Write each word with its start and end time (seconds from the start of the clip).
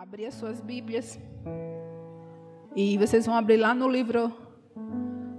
abrir 0.00 0.24
as 0.24 0.34
suas 0.34 0.62
Bíblias. 0.62 1.20
E 2.74 2.96
vocês 2.96 3.26
vão 3.26 3.34
abrir 3.34 3.58
lá 3.58 3.74
no 3.74 3.86
livro 3.86 4.32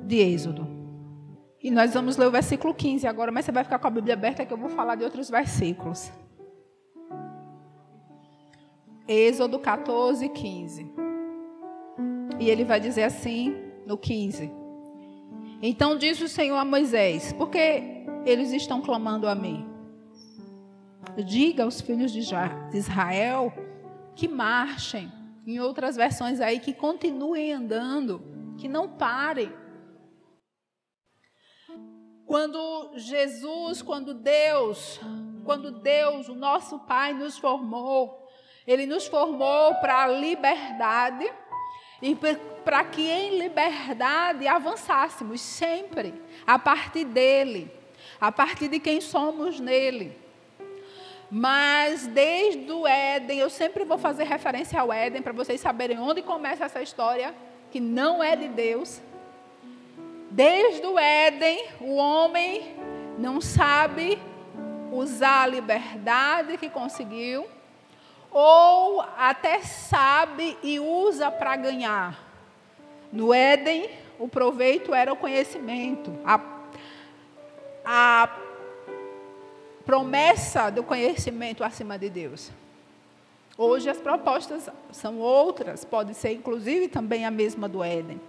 de 0.06 0.18
Êxodo. 0.18 0.68
E 1.60 1.72
nós 1.72 1.96
vamos 1.96 2.16
ler 2.16 2.28
o 2.28 2.32
versículo 2.32 2.72
15 2.72 3.08
agora, 3.08 3.32
mas 3.32 3.44
você 3.44 3.52
vai 3.52 3.64
ficar 3.64 3.80
com 3.80 3.88
a 3.88 3.90
Bíblia 3.90 4.14
aberta 4.14 4.46
que 4.46 4.54
eu 4.54 4.58
vou 4.58 4.70
falar 4.70 4.94
de 4.94 5.04
outros 5.04 5.32
versículos. 5.32 6.12
Êxodo 9.08 9.58
14, 9.58 10.30
15. 10.30 10.94
E 12.40 12.48
ele 12.48 12.64
vai 12.64 12.80
dizer 12.80 13.02
assim 13.02 13.56
no 13.88 13.98
15: 13.98 14.52
Então 15.60 15.98
disse 15.98 16.24
o 16.24 16.30
Senhor 16.30 16.58
a 16.58 16.64
Moisés: 16.64 17.34
Por 17.34 17.50
que 17.50 18.06
eles 18.28 18.54
estão 18.54 18.80
clamando 18.80 19.28
a 19.28 19.34
mim? 19.34 19.68
Diga 21.26 21.64
aos 21.64 21.82
filhos 21.82 22.12
de 22.12 22.20
Israel 22.20 23.52
que 24.16 24.28
marchem. 24.28 25.12
Em 25.46 25.60
outras 25.60 25.96
versões 25.96 26.40
aí, 26.40 26.60
que 26.60 26.74
continuem 26.74 27.54
andando, 27.54 28.22
que 28.60 28.68
não 28.68 28.88
parem. 28.88 29.52
Quando 32.26 32.94
Jesus, 32.96 33.82
quando 33.82 34.14
Deus, 34.14 35.00
quando 35.44 35.72
Deus, 35.72 36.30
o 36.30 36.36
nosso 36.36 36.80
Pai, 36.80 37.12
nos 37.14 37.38
formou, 37.38 38.30
Ele 38.66 38.86
nos 38.86 39.08
formou 39.08 39.76
para 39.76 40.04
a 40.04 40.08
liberdade 40.08 41.30
e 42.02 42.16
para 42.64 42.84
que 42.86 43.02
em 43.02 43.40
liberdade 43.40 44.48
avançássemos 44.48 45.42
sempre 45.42 46.14
a 46.46 46.58
partir 46.58 47.06
dele, 47.06 47.72
a 48.20 48.32
partir 48.32 48.68
de 48.68 48.80
quem 48.80 49.02
somos 49.02 49.60
nele. 49.60 50.21
Mas 51.34 52.08
desde 52.08 52.70
o 52.70 52.86
Éden, 52.86 53.40
eu 53.40 53.50
sempre 53.50 53.86
vou 53.86 53.98
fazer 53.98 54.26
referência 54.26 54.78
ao 54.82 54.92
Éden 54.92 55.22
para 55.22 55.32
vocês 55.32 55.62
saberem 55.62 55.98
onde 55.98 56.22
começa 56.22 56.66
essa 56.66 56.82
história 56.82 57.34
que 57.72 57.80
não 57.80 58.22
é 58.22 58.36
de 58.36 58.50
Deus. 58.50 59.02
Desde 60.30 60.86
o 60.86 61.00
Éden, 61.00 61.68
o 61.80 61.96
homem 61.96 62.76
não 63.18 63.40
sabe 63.40 64.20
usar 64.92 65.44
a 65.44 65.48
liberdade 65.48 66.58
que 66.58 66.70
conseguiu, 66.70 67.48
ou 68.30 69.00
até 69.18 69.62
sabe 69.62 70.58
e 70.62 70.82
usa 70.82 71.32
para 71.32 71.56
ganhar. 71.56 72.20
No 73.10 73.34
Éden, 73.34 73.90
o 74.20 74.28
proveito 74.28 74.94
era 74.94 75.14
o 75.14 75.16
conhecimento, 75.16 76.14
a, 76.26 76.42
a 77.86 78.30
promessa 79.86 80.70
do 80.70 80.84
conhecimento 80.84 81.64
acima 81.64 81.98
de 81.98 82.10
Deus. 82.10 82.52
Hoje 83.58 83.90
as 83.90 83.98
propostas 83.98 84.70
são 84.92 85.20
outras, 85.20 85.84
pode 85.84 86.14
ser 86.14 86.32
inclusive 86.32 86.88
também 86.88 87.26
a 87.26 87.32
mesma 87.32 87.68
do 87.68 87.84
Éden. 87.84 88.20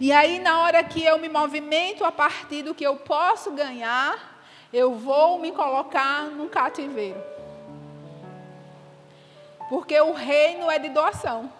E 0.00 0.12
aí, 0.12 0.38
na 0.38 0.60
hora 0.62 0.82
que 0.82 1.04
eu 1.04 1.18
me 1.18 1.28
movimento 1.28 2.04
a 2.04 2.12
partir 2.12 2.62
do 2.62 2.74
que 2.74 2.84
eu 2.84 2.96
posso 2.96 3.52
ganhar, 3.52 4.40
eu 4.72 4.94
vou 4.94 5.38
me 5.38 5.52
colocar 5.52 6.24
num 6.24 6.48
cativeiro. 6.48 7.22
Porque 9.68 9.98
o 10.00 10.12
reino 10.12 10.70
é 10.70 10.78
de 10.78 10.88
doação. 10.88 11.50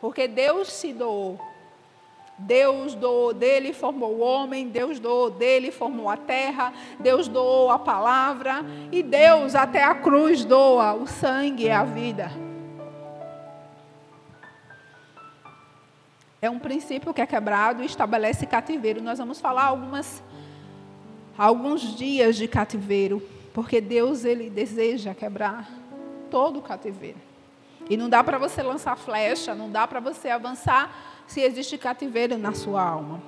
Porque 0.00 0.28
Deus 0.28 0.72
se 0.72 0.92
doou. 0.92 1.40
Deus 2.38 2.94
doou 2.94 3.32
dele, 3.32 3.72
formou 3.72 4.16
o 4.16 4.20
homem, 4.20 4.68
Deus 4.68 5.00
doou 5.00 5.30
dele, 5.30 5.70
formou 5.70 6.10
a 6.10 6.16
terra, 6.16 6.72
Deus 7.00 7.28
doou 7.28 7.70
a 7.70 7.78
palavra, 7.78 8.64
e 8.92 9.02
Deus 9.02 9.54
até 9.54 9.82
a 9.82 9.94
cruz 9.94 10.44
doa 10.44 10.92
o 10.92 11.06
sangue 11.06 11.64
e 11.64 11.70
a 11.70 11.84
vida. 11.84 12.30
É 16.40 16.50
um 16.50 16.58
princípio 16.58 17.14
que 17.14 17.22
é 17.22 17.26
quebrado 17.26 17.82
e 17.82 17.86
estabelece 17.86 18.44
cativeiro. 18.46 19.02
Nós 19.02 19.18
vamos 19.18 19.40
falar 19.40 19.64
algumas, 19.64 20.22
alguns 21.36 21.96
dias 21.96 22.36
de 22.36 22.46
cativeiro, 22.46 23.22
porque 23.54 23.80
Deus 23.80 24.24
ele 24.26 24.50
deseja 24.50 25.14
quebrar 25.14 25.68
todo 26.30 26.58
o 26.58 26.62
cativeiro. 26.62 27.18
E 27.88 27.96
não 27.96 28.08
dá 28.10 28.22
para 28.22 28.36
você 28.36 28.62
lançar 28.62 28.96
flecha, 28.96 29.54
não 29.54 29.70
dá 29.70 29.86
para 29.86 30.00
você 30.00 30.28
avançar 30.28 31.15
se 31.26 31.40
existe 31.40 31.76
cativeiro 31.76 32.38
na 32.38 32.52
sua 32.52 32.82
alma. 32.82 33.22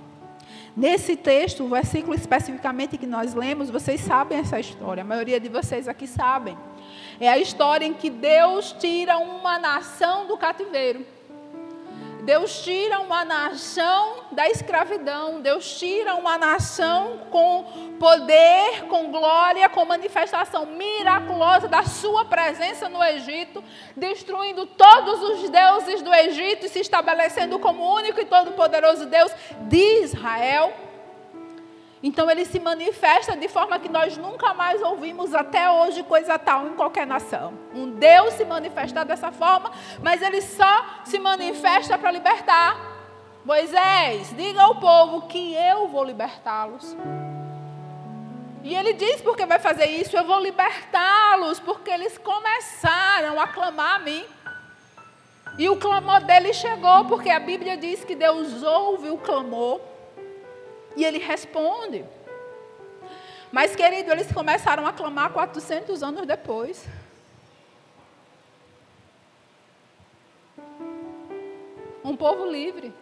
Nesse 0.76 1.16
texto, 1.16 1.64
o 1.64 1.68
versículo 1.68 2.14
especificamente 2.14 2.96
que 2.96 3.06
nós 3.06 3.34
lemos, 3.34 3.68
vocês 3.68 4.00
sabem 4.00 4.38
essa 4.38 4.60
história, 4.60 5.02
a 5.02 5.06
maioria 5.06 5.40
de 5.40 5.48
vocês 5.48 5.88
aqui 5.88 6.06
sabem. 6.06 6.56
É 7.18 7.28
a 7.28 7.36
história 7.38 7.84
em 7.84 7.94
que 7.94 8.08
Deus 8.08 8.72
tira 8.78 9.18
uma 9.18 9.58
nação 9.58 10.26
do 10.26 10.36
cativeiro. 10.36 11.04
Deus 12.28 12.62
tira 12.62 13.00
uma 13.00 13.24
nação 13.24 14.16
da 14.32 14.46
escravidão, 14.50 15.40
Deus 15.40 15.78
tira 15.78 16.14
uma 16.14 16.36
nação 16.36 17.20
com 17.30 17.96
poder, 17.98 18.84
com 18.86 19.10
glória, 19.10 19.66
com 19.70 19.82
manifestação 19.86 20.66
miraculosa 20.66 21.68
da 21.68 21.84
sua 21.84 22.26
presença 22.26 22.86
no 22.86 23.02
Egito, 23.02 23.64
destruindo 23.96 24.66
todos 24.66 25.22
os 25.22 25.48
deuses 25.48 26.02
do 26.02 26.12
Egito 26.12 26.66
e 26.66 26.68
se 26.68 26.80
estabelecendo 26.80 27.58
como 27.58 27.94
único 27.94 28.20
e 28.20 28.26
todo-poderoso 28.26 29.06
Deus 29.06 29.32
de 29.62 30.02
Israel. 30.02 30.87
Então 32.02 32.30
ele 32.30 32.44
se 32.44 32.60
manifesta 32.60 33.36
de 33.36 33.48
forma 33.48 33.78
que 33.78 33.88
nós 33.88 34.16
nunca 34.16 34.54
mais 34.54 34.80
ouvimos 34.82 35.34
até 35.34 35.68
hoje 35.70 36.02
coisa 36.04 36.38
tal 36.38 36.66
em 36.68 36.74
qualquer 36.74 37.06
nação. 37.06 37.54
Um 37.74 37.90
Deus 37.90 38.34
se 38.34 38.44
manifestar 38.44 39.04
dessa 39.04 39.32
forma, 39.32 39.72
mas 40.00 40.22
ele 40.22 40.40
só 40.40 40.84
se 41.04 41.18
manifesta 41.18 41.98
para 41.98 42.12
libertar. 42.12 42.98
Moisés, 43.44 44.32
diga 44.36 44.62
ao 44.62 44.76
povo 44.76 45.22
que 45.22 45.54
eu 45.54 45.88
vou 45.88 46.04
libertá-los. 46.04 46.96
E 48.62 48.74
ele 48.74 48.92
diz 48.92 49.20
porque 49.20 49.46
vai 49.46 49.58
fazer 49.58 49.86
isso, 49.86 50.16
eu 50.16 50.24
vou 50.24 50.40
libertá-los, 50.40 51.58
porque 51.58 51.90
eles 51.90 52.18
começaram 52.18 53.40
a 53.40 53.48
clamar 53.48 53.96
a 53.96 53.98
mim. 54.00 54.24
E 55.58 55.68
o 55.68 55.76
clamor 55.76 56.20
dele 56.20 56.52
chegou, 56.52 57.06
porque 57.06 57.30
a 57.30 57.40
Bíblia 57.40 57.76
diz 57.76 58.04
que 58.04 58.14
Deus 58.14 58.62
ouve 58.62 59.10
o 59.10 59.18
clamor 59.18 59.80
e 60.98 61.04
ele 61.04 61.18
responde. 61.18 62.04
Mas, 63.52 63.76
querido, 63.76 64.10
eles 64.10 64.30
começaram 64.32 64.84
a 64.84 64.92
clamar 64.92 65.32
400 65.32 66.02
anos 66.02 66.26
depois. 66.26 66.84
Um 72.04 72.16
povo 72.16 72.44
livre. 72.44 72.92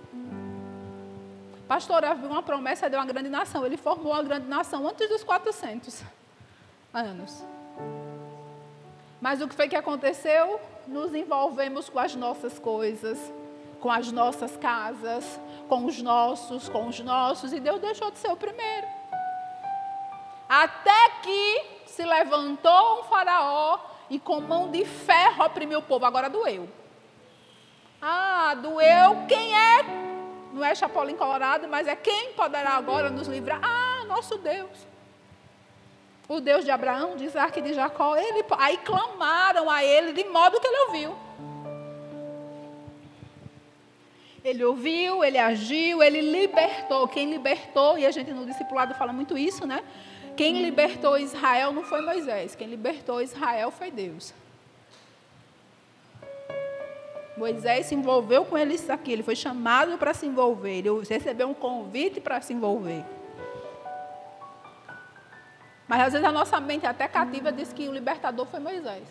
Pastor 1.67 2.05
havia 2.05 2.29
uma 2.29 2.43
promessa 2.43 2.89
de 2.91 2.97
uma 2.97 3.06
grande 3.06 3.31
nação. 3.31 3.65
Ele 3.65 3.79
formou 3.79 4.12
uma 4.12 4.23
grande 4.23 4.47
nação 4.47 4.87
antes 4.87 5.09
dos 5.09 5.25
400 5.25 6.03
anos. 6.93 7.43
Mas 9.21 9.41
o 9.41 9.49
que 9.49 9.55
foi 9.55 9.69
que 9.69 9.75
aconteceu? 9.75 10.61
Nos 10.87 11.15
envolvemos 11.15 11.89
com 11.89 11.99
as 11.99 12.15
nossas 12.15 12.59
coisas, 12.59 13.19
com 13.87 13.93
as 13.93 14.11
nossas 14.11 14.57
casas, 14.57 15.39
com 15.69 15.85
os 15.85 16.03
nossos, 16.03 16.69
com 16.69 16.89
os 16.89 16.99
nossos, 16.99 17.53
e 17.53 17.61
Deus 17.61 17.81
deixou 17.81 18.11
de 18.11 18.19
ser 18.19 18.33
o 18.33 18.37
primeiro. 18.37 18.85
Até 20.49 21.11
que 21.23 21.85
se 21.87 22.05
levantou 22.05 22.99
um 22.99 23.05
faraó 23.05 23.79
e 24.11 24.19
com 24.19 24.41
mão 24.41 24.73
de 24.73 24.85
ferro 24.85 25.45
oprimiu 25.45 25.79
o 25.79 25.83
povo. 25.83 26.05
Agora 26.05 26.29
doeu. 26.29 26.69
Ah, 28.03 28.57
doeu. 28.61 29.25
Quem 29.29 29.57
é? 29.57 29.85
Não 30.53 30.65
é 30.65 30.75
Chapolin 30.75 31.15
Colorado, 31.15 31.69
mas 31.69 31.87
é 31.87 31.95
quem 31.95 32.33
poderá 32.33 32.71
agora 32.71 33.09
nos 33.09 33.29
livrar? 33.29 33.61
Ah, 33.63 34.05
nosso 34.07 34.37
Deus. 34.39 34.85
O 36.29 36.41
Deus 36.41 36.65
de 36.65 36.73
Abraão, 36.73 37.15
de 37.15 37.25
Isaac 37.25 37.57
e 37.61 37.63
de 37.63 37.73
Jacó. 37.73 38.17
Ele, 38.17 38.45
aí 38.59 38.79
clamaram 38.79 39.71
a 39.71 39.85
ele 39.85 40.13
de 40.13 40.25
modo 40.25 40.61
que 40.61 40.67
ele 40.67 40.87
ouviu. 40.87 41.17
Ele 44.46 44.64
ouviu, 44.64 45.25
ele 45.25 45.38
agiu, 45.38 46.00
ele 46.00 46.20
libertou. 46.20 47.08
Quem 47.08 47.28
libertou, 47.28 47.98
e 47.98 48.06
a 48.06 48.12
gente 48.12 48.31
no 48.32 48.46
discipulado 48.46 48.94
fala 48.94 49.12
muito 49.12 49.37
isso, 49.37 49.66
né? 49.66 49.82
Quem 50.37 50.62
libertou 50.62 51.19
Israel 51.19 51.72
não 51.72 51.82
foi 51.82 52.00
Moisés, 52.00 52.54
quem 52.54 52.69
libertou 52.69 53.20
Israel 53.20 53.72
foi 53.72 53.90
Deus. 53.90 54.32
Moisés 57.37 57.87
se 57.87 57.96
envolveu 57.96 58.44
com 58.44 58.56
eles 58.56 58.88
aqui, 58.88 59.10
ele 59.10 59.25
foi 59.25 59.34
chamado 59.34 59.98
para 59.98 60.14
se 60.14 60.26
envolver, 60.26 60.78
ele 60.78 60.90
recebeu 61.08 61.48
um 61.48 61.54
convite 61.54 62.20
para 62.20 62.40
se 62.40 62.52
envolver. 62.52 63.04
Mas 65.88 66.02
às 66.02 66.12
vezes 66.12 66.26
a 66.26 66.32
nossa 66.32 66.60
mente 66.60 66.87
até 66.87 67.08
cativa 67.08 67.50
diz 67.50 67.72
que 67.72 67.88
o 67.88 67.93
libertador 67.93 68.46
foi 68.46 68.60
Moisés. 68.60 69.08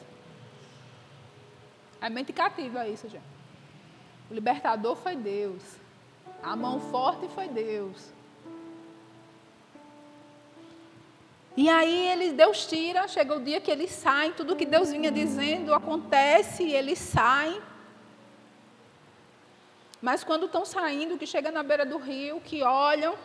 É 2.00 2.10
mente 2.10 2.32
cativa 2.32 2.88
isso, 2.88 3.10
gente. 3.10 3.35
O 4.30 4.34
libertador 4.34 4.96
foi 4.96 5.16
Deus. 5.16 5.62
A 6.42 6.56
mão 6.56 6.80
forte 6.80 7.28
foi 7.30 7.48
Deus. 7.48 8.14
E 11.58 11.70
aí 11.70 12.08
ele, 12.10 12.34
Deus 12.34 12.66
tira, 12.68 13.08
chega 13.08 13.34
o 13.34 13.42
dia 13.42 13.62
que 13.62 13.72
eles 13.72 13.90
saem, 13.90 14.34
tudo 14.34 14.58
que 14.58 14.66
Deus 14.66 14.92
vinha 14.92 15.10
dizendo 15.10 15.74
acontece, 15.74 16.64
e 16.64 16.74
eles 16.74 17.00
saem. 17.00 17.62
Mas 20.02 20.24
quando 20.24 20.48
estão 20.48 20.66
saindo, 20.66 21.18
que 21.18 21.26
chega 21.26 21.52
na 21.52 21.64
beira 21.64 21.86
do 21.86 21.98
rio, 21.98 22.42
que 22.42 22.62
olham, 22.62 23.16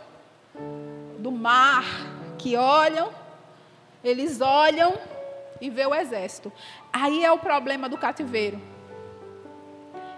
do 1.19 1.33
mar, 1.33 1.85
que 2.39 2.57
olham, 2.57 3.13
eles 4.03 4.41
olham 4.41 4.97
e 5.61 5.69
vê 5.69 5.85
o 5.85 5.95
exército. 5.95 6.53
Aí 6.93 7.25
é 7.25 7.33
o 7.33 7.39
problema 7.39 7.89
do 7.89 7.99
cativeiro. 7.99 8.63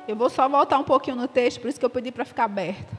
Eu 0.07 0.17
vou 0.17 0.29
só 0.29 0.49
voltar 0.49 0.79
um 0.79 0.85
pouquinho 0.85 1.17
no 1.17 1.29
texto, 1.29 1.61
por 1.61 1.69
isso 1.69 1.79
que 1.79 1.85
eu 1.87 1.91
pedi 1.91 2.11
para 2.11 2.25
ficar 2.25 2.45
aberta. 2.45 2.99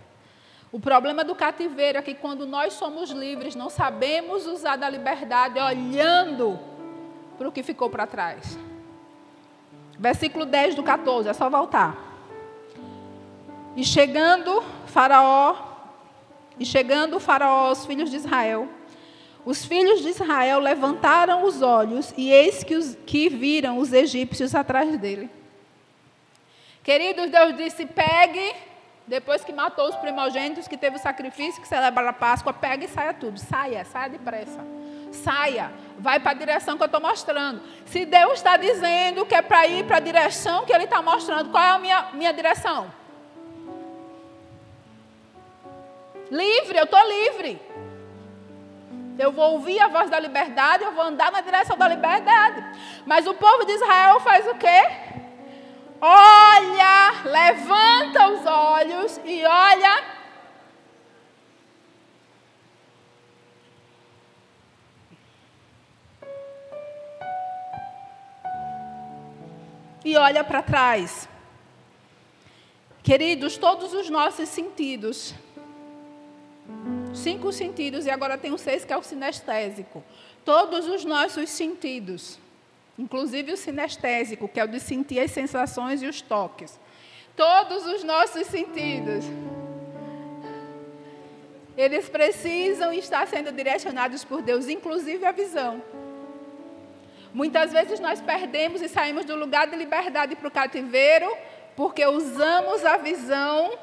O 0.72 0.80
problema 0.80 1.24
do 1.24 1.36
cativeiro 1.36 2.00
é 2.00 2.02
que 2.02 2.16
quando 2.16 2.48
nós 2.48 2.74
somos 2.74 3.12
livres, 3.12 3.56
não 3.56 3.70
sabemos 3.70 4.48
usar 4.48 4.76
da 4.76 4.90
liberdade 4.90 5.60
olhando 5.60 6.60
para 7.38 7.48
o 7.48 7.52
que 7.52 7.62
ficou 7.62 7.90
para 7.90 8.08
trás. 8.08 8.58
Versículo 10.00 10.46
10 10.46 10.76
do 10.76 10.82
14, 10.82 11.30
é 11.30 11.34
só 11.34 11.50
voltar. 11.50 11.96
E 13.76 13.84
chegando 13.84 14.64
Faraó, 14.88 15.56
e 16.60 16.66
chegando 16.66 17.20
Faraó 17.20 17.68
aos 17.68 17.86
filhos 17.86 18.10
de 18.10 18.16
Israel, 18.16 18.68
os 19.46 19.66
filhos 19.66 20.02
de 20.02 20.10
Israel 20.10 20.60
levantaram 20.60 21.44
os 21.44 21.62
olhos 21.62 22.14
e 22.16 22.32
eis 22.32 22.64
que, 22.64 22.76
os, 22.76 22.96
que 23.06 23.30
viram 23.30 23.78
os 23.78 23.92
egípcios 23.92 24.56
atrás 24.56 24.98
dele. 24.98 25.30
Queridos, 26.84 27.30
Deus 27.30 27.56
disse: 27.56 27.86
pegue 27.86 28.54
depois 29.08 29.44
que 29.44 29.54
matou 29.54 29.90
os 29.90 29.96
primogênitos, 29.96 30.68
que 30.68 30.78
teve 30.78 30.98
o 30.98 31.00
sacrifício, 31.00 31.62
que 31.62 31.68
celebra 31.68 32.10
a 32.10 32.14
Páscoa, 32.14 32.54
pega 32.54 32.86
e 32.86 32.88
saia 32.88 33.14
tudo. 33.14 33.40
Saia, 33.40 33.84
saia 33.86 34.10
depressa. 34.10 34.60
Saia, 35.12 35.72
vai 36.00 36.20
para 36.20 36.32
a 36.32 36.36
direção 36.36 36.76
que 36.76 36.84
eu 36.84 36.88
estou 36.88 37.02
mostrando. 37.02 37.62
Se 37.86 38.06
Deus 38.06 38.34
está 38.34 38.58
dizendo 38.58 39.26
que 39.26 39.36
é 39.36 39.42
para 39.42 39.68
ir 39.68 39.86
para 39.86 39.98
a 39.98 40.00
direção 40.00 40.66
que 40.66 40.74
Ele 40.74 40.86
está 40.86 41.02
mostrando, 41.02 41.52
qual 41.52 41.64
é 41.64 41.70
a 41.70 41.80
minha, 41.80 42.08
minha 42.14 42.34
direção? 42.34 42.92
Livre, 46.32 46.78
eu 46.78 46.86
estou 46.86 47.08
livre. 47.08 47.62
Eu 49.20 49.32
vou 49.32 49.52
ouvir 49.52 49.80
a 49.80 49.88
voz 49.88 50.10
da 50.10 50.20
liberdade, 50.20 50.84
eu 50.84 50.94
vou 50.94 51.04
andar 51.04 51.32
na 51.32 51.42
direção 51.42 51.78
da 51.78 51.88
liberdade. 51.88 52.66
Mas 53.06 53.28
o 53.28 53.34
povo 53.36 53.64
de 53.66 53.74
Israel 53.74 54.20
faz 54.22 54.48
o 54.48 54.56
quê? 54.56 55.23
Olha, 56.06 57.24
levanta 57.24 58.28
os 58.28 58.46
olhos 58.46 59.22
e 59.24 59.46
olha. 59.46 60.04
E 70.04 70.18
olha 70.18 70.44
para 70.44 70.62
trás. 70.62 71.30
Queridos, 73.02 73.58
todos 73.58 73.94
os 73.94 74.10
nossos 74.10 74.50
sentidos, 74.50 75.34
cinco 77.14 77.54
sentidos, 77.54 78.06
e 78.06 78.10
agora 78.10 78.38
tem 78.38 78.52
um 78.52 78.58
seis 78.58 78.84
que 78.84 78.92
é 78.92 78.98
o 78.98 79.04
sinestésico. 79.04 80.04
Todos 80.44 80.86
os 80.88 81.06
nossos 81.06 81.50
sentidos 81.50 82.38
inclusive 82.98 83.52
o 83.52 83.58
sinestésico, 83.58 84.48
que 84.48 84.60
é 84.60 84.64
o 84.64 84.68
de 84.68 84.80
sentir 84.80 85.20
as 85.20 85.32
sensações 85.32 86.02
e 86.02 86.08
os 86.08 86.22
toques. 86.22 86.80
Todos 87.36 87.86
os 87.86 88.04
nossos 88.04 88.48
sentidos. 88.48 89.26
Eles 91.76 92.08
precisam 92.08 92.94
estar 92.94 93.28
sendo 93.28 93.52
direcionados 93.52 94.24
por 94.24 94.42
Deus, 94.42 94.68
inclusive 94.68 95.26
a 95.26 95.32
visão. 95.32 95.82
Muitas 97.34 97.74
vezes 97.74 98.00
nós 98.00 98.22
perdemos 98.22 98.80
e 98.80 98.88
saímos 98.88 99.26
do 99.26 99.36
lugar 99.36 99.66
de 99.66 99.76
liberdade 99.76 100.36
para 100.36 100.48
o 100.48 100.52
cativeiro, 100.52 101.36
porque 101.76 102.06
usamos 102.06 102.86
a 102.86 102.98
visão 102.98 103.76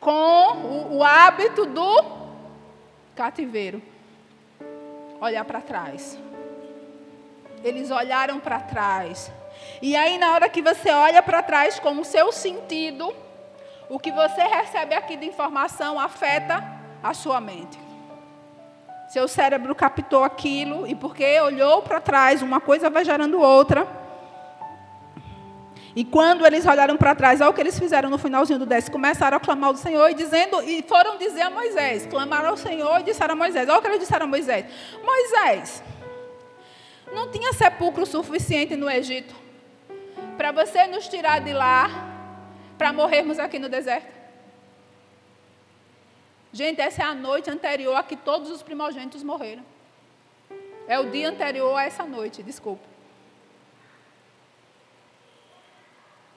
com 0.00 0.10
o, 0.10 0.96
o 0.96 1.04
hábito 1.04 1.64
do 1.66 2.04
cativeiro. 3.14 3.80
Olhar 5.20 5.44
para 5.44 5.60
trás. 5.60 6.18
Eles 7.64 7.90
olharam 7.90 8.38
para 8.38 8.60
trás. 8.60 9.30
E 9.82 9.96
aí, 9.96 10.18
na 10.18 10.32
hora 10.32 10.48
que 10.48 10.62
você 10.62 10.90
olha 10.90 11.22
para 11.22 11.42
trás 11.42 11.78
com 11.78 11.98
o 11.98 12.04
seu 12.04 12.32
sentido, 12.32 13.14
o 13.88 13.98
que 13.98 14.10
você 14.12 14.42
recebe 14.42 14.94
aqui 14.94 15.16
de 15.16 15.26
informação 15.26 15.98
afeta 15.98 16.62
a 17.02 17.14
sua 17.14 17.40
mente. 17.40 17.78
Seu 19.08 19.26
cérebro 19.26 19.74
captou 19.74 20.22
aquilo 20.22 20.86
e 20.86 20.94
porque 20.94 21.40
olhou 21.40 21.80
para 21.82 22.00
trás, 22.00 22.42
uma 22.42 22.60
coisa 22.60 22.90
vai 22.90 23.04
gerando 23.04 23.40
outra. 23.40 23.86
E 25.96 26.04
quando 26.04 26.46
eles 26.46 26.66
olharam 26.66 26.96
para 26.96 27.14
trás, 27.14 27.40
olha 27.40 27.50
o 27.50 27.54
que 27.54 27.60
eles 27.60 27.78
fizeram 27.78 28.10
no 28.10 28.18
finalzinho 28.18 28.58
do 28.58 28.66
10, 28.66 28.90
começaram 28.90 29.36
a 29.36 29.40
clamar 29.40 29.70
ao 29.70 29.76
Senhor 29.76 30.10
e 30.10 30.14
dizendo, 30.14 30.62
e 30.62 30.82
foram 30.82 31.16
dizer 31.16 31.40
a 31.40 31.50
Moisés, 31.50 32.06
clamaram 32.06 32.50
ao 32.50 32.56
Senhor 32.56 33.00
e 33.00 33.02
disseram 33.02 33.32
a 33.32 33.36
Moisés, 33.36 33.68
olha 33.68 33.78
o 33.78 33.82
que 33.82 33.88
eles 33.88 34.00
disseram 34.00 34.26
a 34.26 34.28
Moisés, 34.28 34.66
Moisés, 35.02 35.82
não 37.14 37.30
tinha 37.30 37.52
sepulcro 37.52 38.06
suficiente 38.06 38.76
no 38.76 38.90
Egito 38.90 39.34
para 40.36 40.52
você 40.52 40.86
nos 40.86 41.08
tirar 41.08 41.40
de 41.40 41.52
lá 41.52 41.88
para 42.76 42.92
morrermos 42.92 43.38
aqui 43.38 43.58
no 43.58 43.68
deserto. 43.68 44.16
Gente, 46.52 46.80
essa 46.80 47.02
é 47.02 47.04
a 47.04 47.14
noite 47.14 47.50
anterior 47.50 47.94
a 47.96 48.02
que 48.02 48.16
todos 48.16 48.50
os 48.50 48.62
primogênitos 48.62 49.22
morreram. 49.22 49.64
É 50.86 50.98
o 50.98 51.10
dia 51.10 51.28
anterior 51.28 51.76
a 51.76 51.84
essa 51.84 52.04
noite, 52.04 52.42
desculpa. 52.42 52.86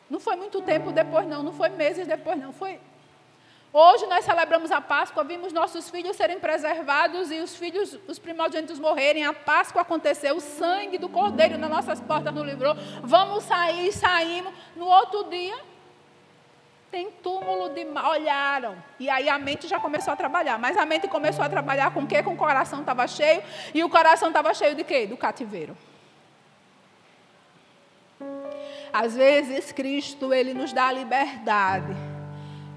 Não 0.10 0.20
foi 0.20 0.36
muito 0.36 0.62
tempo 0.62 0.92
depois, 0.92 1.26
não. 1.26 1.42
Não 1.42 1.54
foi 1.54 1.70
meses 1.70 2.06
depois, 2.06 2.38
não. 2.38 2.52
Foi 2.52 2.80
Hoje 3.74 4.06
nós 4.06 4.26
celebramos 4.26 4.70
a 4.70 4.82
Páscoa, 4.82 5.24
vimos 5.24 5.54
nossos 5.54 5.90
filhos 5.90 6.18
serem 6.18 6.38
preservados 6.40 7.32
e 7.32 7.40
os 7.40 7.56
filhos, 7.56 7.98
os 8.06 8.20
primogênitos 8.20 8.78
morrerem. 8.78 9.24
A 9.24 9.34
Páscoa 9.34 9.82
aconteceu, 9.82 10.36
o 10.36 10.42
sangue 10.42 10.98
do 10.98 11.08
cordeiro 11.08 11.58
nas 11.58 11.70
nossas 11.70 12.02
portas 12.02 12.34
nos 12.34 12.46
livrou. 12.46 12.76
Vamos 13.02 13.46
sair, 13.46 13.94
saímos. 13.94 14.54
No 14.76 14.88
outro 14.88 15.24
dia, 15.30 15.58
tem 16.92 17.10
túmulo 17.24 17.70
de 17.70 17.86
olharam. 17.86 18.76
E 19.00 19.10
aí 19.10 19.30
a 19.30 19.40
mente 19.40 19.70
já 19.70 19.80
começou 19.80 20.12
a 20.12 20.18
trabalhar. 20.18 20.60
Mas 20.60 20.76
a 20.76 20.86
mente 20.86 21.08
começou 21.08 21.46
a 21.46 21.48
trabalhar 21.48 21.94
com 21.94 22.02
o 22.02 22.08
quê? 22.08 22.22
Com 22.22 22.34
o 22.34 22.38
coração 22.38 22.82
estava 22.82 23.08
cheio. 23.08 23.42
E 23.74 23.82
o 23.86 23.90
coração 23.90 24.28
estava 24.28 24.54
cheio 24.54 24.76
de 24.76 24.84
quê? 24.84 25.08
Do 25.08 25.16
cativeiro. 25.16 25.78
Às 28.92 29.16
vezes 29.16 29.72
Cristo, 29.72 30.34
ele 30.34 30.54
nos 30.54 30.74
dá 30.74 30.88
a 30.88 30.92
liberdade 30.92 32.11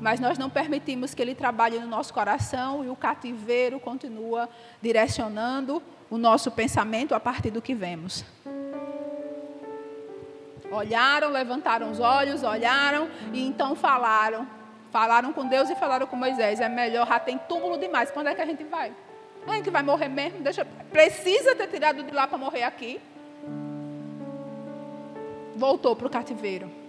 mas 0.04 0.20
nós 0.20 0.36
não 0.36 0.50
permitimos 0.50 1.14
que 1.14 1.22
ele 1.22 1.34
trabalhe 1.34 1.78
no 1.78 1.86
nosso 1.86 2.12
coração 2.12 2.84
e 2.84 2.90
o 2.90 2.94
cativeiro 2.94 3.80
continua 3.80 4.50
direcionando 4.82 5.82
o 6.10 6.18
nosso 6.18 6.50
pensamento 6.50 7.14
a 7.14 7.18
partir 7.18 7.50
do 7.50 7.62
que 7.62 7.74
vemos. 7.74 8.22
Olharam, 10.70 11.30
levantaram 11.30 11.90
os 11.90 12.00
olhos, 12.00 12.42
olharam 12.42 13.08
e 13.32 13.46
então 13.46 13.74
falaram. 13.74 14.46
Falaram 14.90 15.32
com 15.32 15.46
Deus 15.46 15.70
e 15.70 15.74
falaram 15.74 16.06
com 16.06 16.16
Moisés. 16.16 16.60
É 16.60 16.68
melhor, 16.68 17.06
já 17.08 17.18
tem 17.18 17.38
túmulo 17.38 17.78
demais. 17.78 18.10
Quando 18.10 18.26
é 18.26 18.34
que 18.34 18.42
a 18.42 18.46
gente 18.46 18.62
vai? 18.62 18.92
A 19.48 19.52
gente 19.54 19.70
vai 19.70 19.82
morrer 19.82 20.08
mesmo? 20.08 20.40
Deixa, 20.40 20.66
precisa 20.92 21.56
ter 21.56 21.68
tirado 21.68 22.02
de 22.02 22.10
lá 22.10 22.26
para 22.26 22.36
morrer 22.36 22.64
aqui. 22.64 23.00
Voltou 25.56 25.96
para 25.96 26.06
o 26.06 26.10
cativeiro. 26.10 26.83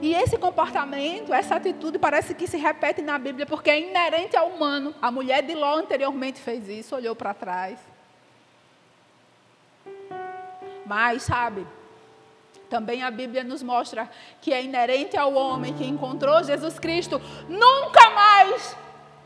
E 0.00 0.14
esse 0.14 0.36
comportamento, 0.36 1.32
essa 1.32 1.56
atitude 1.56 1.98
parece 1.98 2.34
que 2.34 2.46
se 2.46 2.56
repete 2.56 3.00
na 3.00 3.18
Bíblia 3.18 3.46
porque 3.46 3.70
é 3.70 3.80
inerente 3.80 4.36
ao 4.36 4.48
humano. 4.48 4.94
A 5.00 5.10
mulher 5.10 5.42
de 5.42 5.54
Ló 5.54 5.76
anteriormente 5.76 6.40
fez 6.40 6.68
isso, 6.68 6.94
olhou 6.94 7.14
para 7.14 7.32
trás. 7.32 7.78
Mas, 10.84 11.22
sabe, 11.22 11.66
também 12.68 13.02
a 13.02 13.10
Bíblia 13.10 13.44
nos 13.44 13.62
mostra 13.62 14.10
que 14.40 14.52
é 14.52 14.62
inerente 14.62 15.16
ao 15.16 15.32
homem 15.34 15.72
que 15.74 15.84
encontrou 15.84 16.42
Jesus 16.42 16.78
Cristo 16.78 17.20
nunca 17.48 18.10
mais 18.10 18.76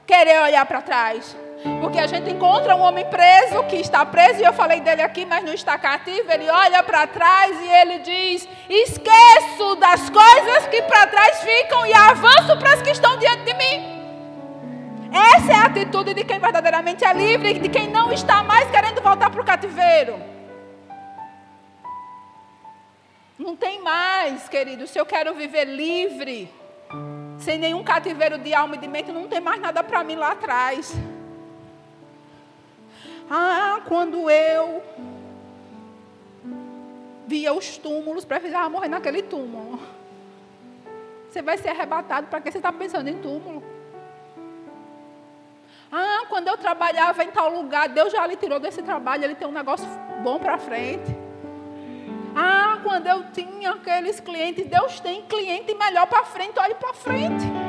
querer 0.07 0.41
olhar 0.43 0.65
para 0.67 0.83
trás. 0.83 1.37
Porque 1.81 1.99
a 1.99 2.07
gente 2.07 2.31
encontra 2.31 2.77
um 2.77 2.81
homem 2.81 3.05
preso, 3.07 3.65
que 3.65 3.77
está 3.77 4.07
preso, 4.07 4.41
e 4.41 4.45
eu 4.45 4.53
falei 4.53 4.81
dele 4.81 5.03
aqui, 5.03 5.25
mas 5.25 5.43
não 5.43 5.53
está 5.53 5.77
cativo. 5.77 6.31
Ele 6.31 6.49
olha 6.49 6.83
para 6.83 7.07
trás 7.07 7.61
e 7.61 7.69
ele 7.69 7.99
diz: 7.99 8.49
Esqueço 8.69 9.75
das 9.77 10.09
coisas 10.09 10.67
que 10.69 10.83
para 10.83 11.07
trás 11.09 11.43
ficam 11.43 11.85
e 11.85 11.93
avanço 11.93 12.57
para 12.59 12.75
as 12.75 12.83
que 12.83 12.91
estão 12.91 13.19
diante 13.19 13.45
de 13.45 13.55
mim. 13.55 13.99
Essa 15.13 15.53
é 15.53 15.55
a 15.57 15.65
atitude 15.65 16.15
de 16.15 16.23
quem 16.23 16.39
verdadeiramente 16.39 17.05
é 17.05 17.13
livre, 17.13 17.55
de 17.55 17.69
quem 17.69 17.89
não 17.89 18.13
está 18.13 18.43
mais 18.43 18.71
querendo 18.71 19.01
voltar 19.03 19.31
para 19.31 19.41
o 19.41 19.45
cativeiro. 19.45 20.21
Não 23.39 23.57
tem 23.57 23.83
mais, 23.83 24.49
querido. 24.49 24.87
Se 24.87 24.99
eu 24.99 25.07
quero 25.07 25.35
viver 25.35 25.65
livre, 25.65 26.53
sem 27.39 27.59
nenhum 27.59 27.83
cativeiro 27.83 28.39
de 28.39 28.55
alma 28.55 28.77
e 28.77 28.79
de 28.79 28.87
mente, 28.87 29.11
não 29.11 29.27
tem 29.27 29.41
mais 29.41 29.61
nada 29.61 29.83
para 29.83 30.05
mim 30.05 30.17
lá 30.17 30.33
atrás. 30.33 30.95
Ah, 33.31 33.81
quando 33.87 34.31
eu 34.31 34.83
via 37.27 37.53
os 37.53 37.77
túmulos, 37.77 38.25
precisava 38.25 38.69
morrer 38.71 38.89
naquele 38.89 39.23
túmulo. 39.23 39.79
Você 41.29 41.43
vai 41.43 41.59
ser 41.59 41.69
arrebatado 41.69 42.29
para 42.29 42.41
que 42.41 42.51
você 42.51 42.59
está 42.59 42.73
pensando 42.73 43.09
em 43.09 43.19
túmulo? 43.21 43.63
Ah, 45.93 46.25
quando 46.29 46.49
eu 46.49 46.57
trabalhava 46.57 47.23
em 47.23 47.31
tal 47.31 47.51
lugar, 47.51 47.89
Deus 47.89 48.13
já 48.13 48.27
lhe 48.27 48.37
tirou 48.37 48.59
desse 48.59 48.83
trabalho, 48.83 49.25
ele 49.25 49.35
tem 49.35 49.47
um 49.47 49.53
negócio 49.53 49.87
bom 50.23 50.39
para 50.39 50.57
frente. 50.57 51.15
Ah, 52.35 52.79
quando 52.83 53.07
eu 53.07 53.31
tinha 53.31 53.73
aqueles 53.73 54.21
clientes, 54.21 54.67
Deus 54.67 55.01
tem 55.01 55.23
cliente 55.23 55.75
melhor 55.75 56.07
para 56.07 56.25
frente, 56.25 56.59
olhe 56.59 56.75
para 56.75 56.95
frente. 56.95 57.68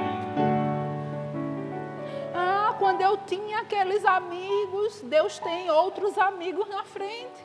Quando 2.80 3.02
eu 3.02 3.18
tinha 3.18 3.60
aqueles 3.60 4.06
amigos, 4.06 5.02
Deus 5.02 5.38
tem 5.38 5.70
outros 5.70 6.18
amigos 6.18 6.66
na 6.70 6.86
frente. 6.86 7.44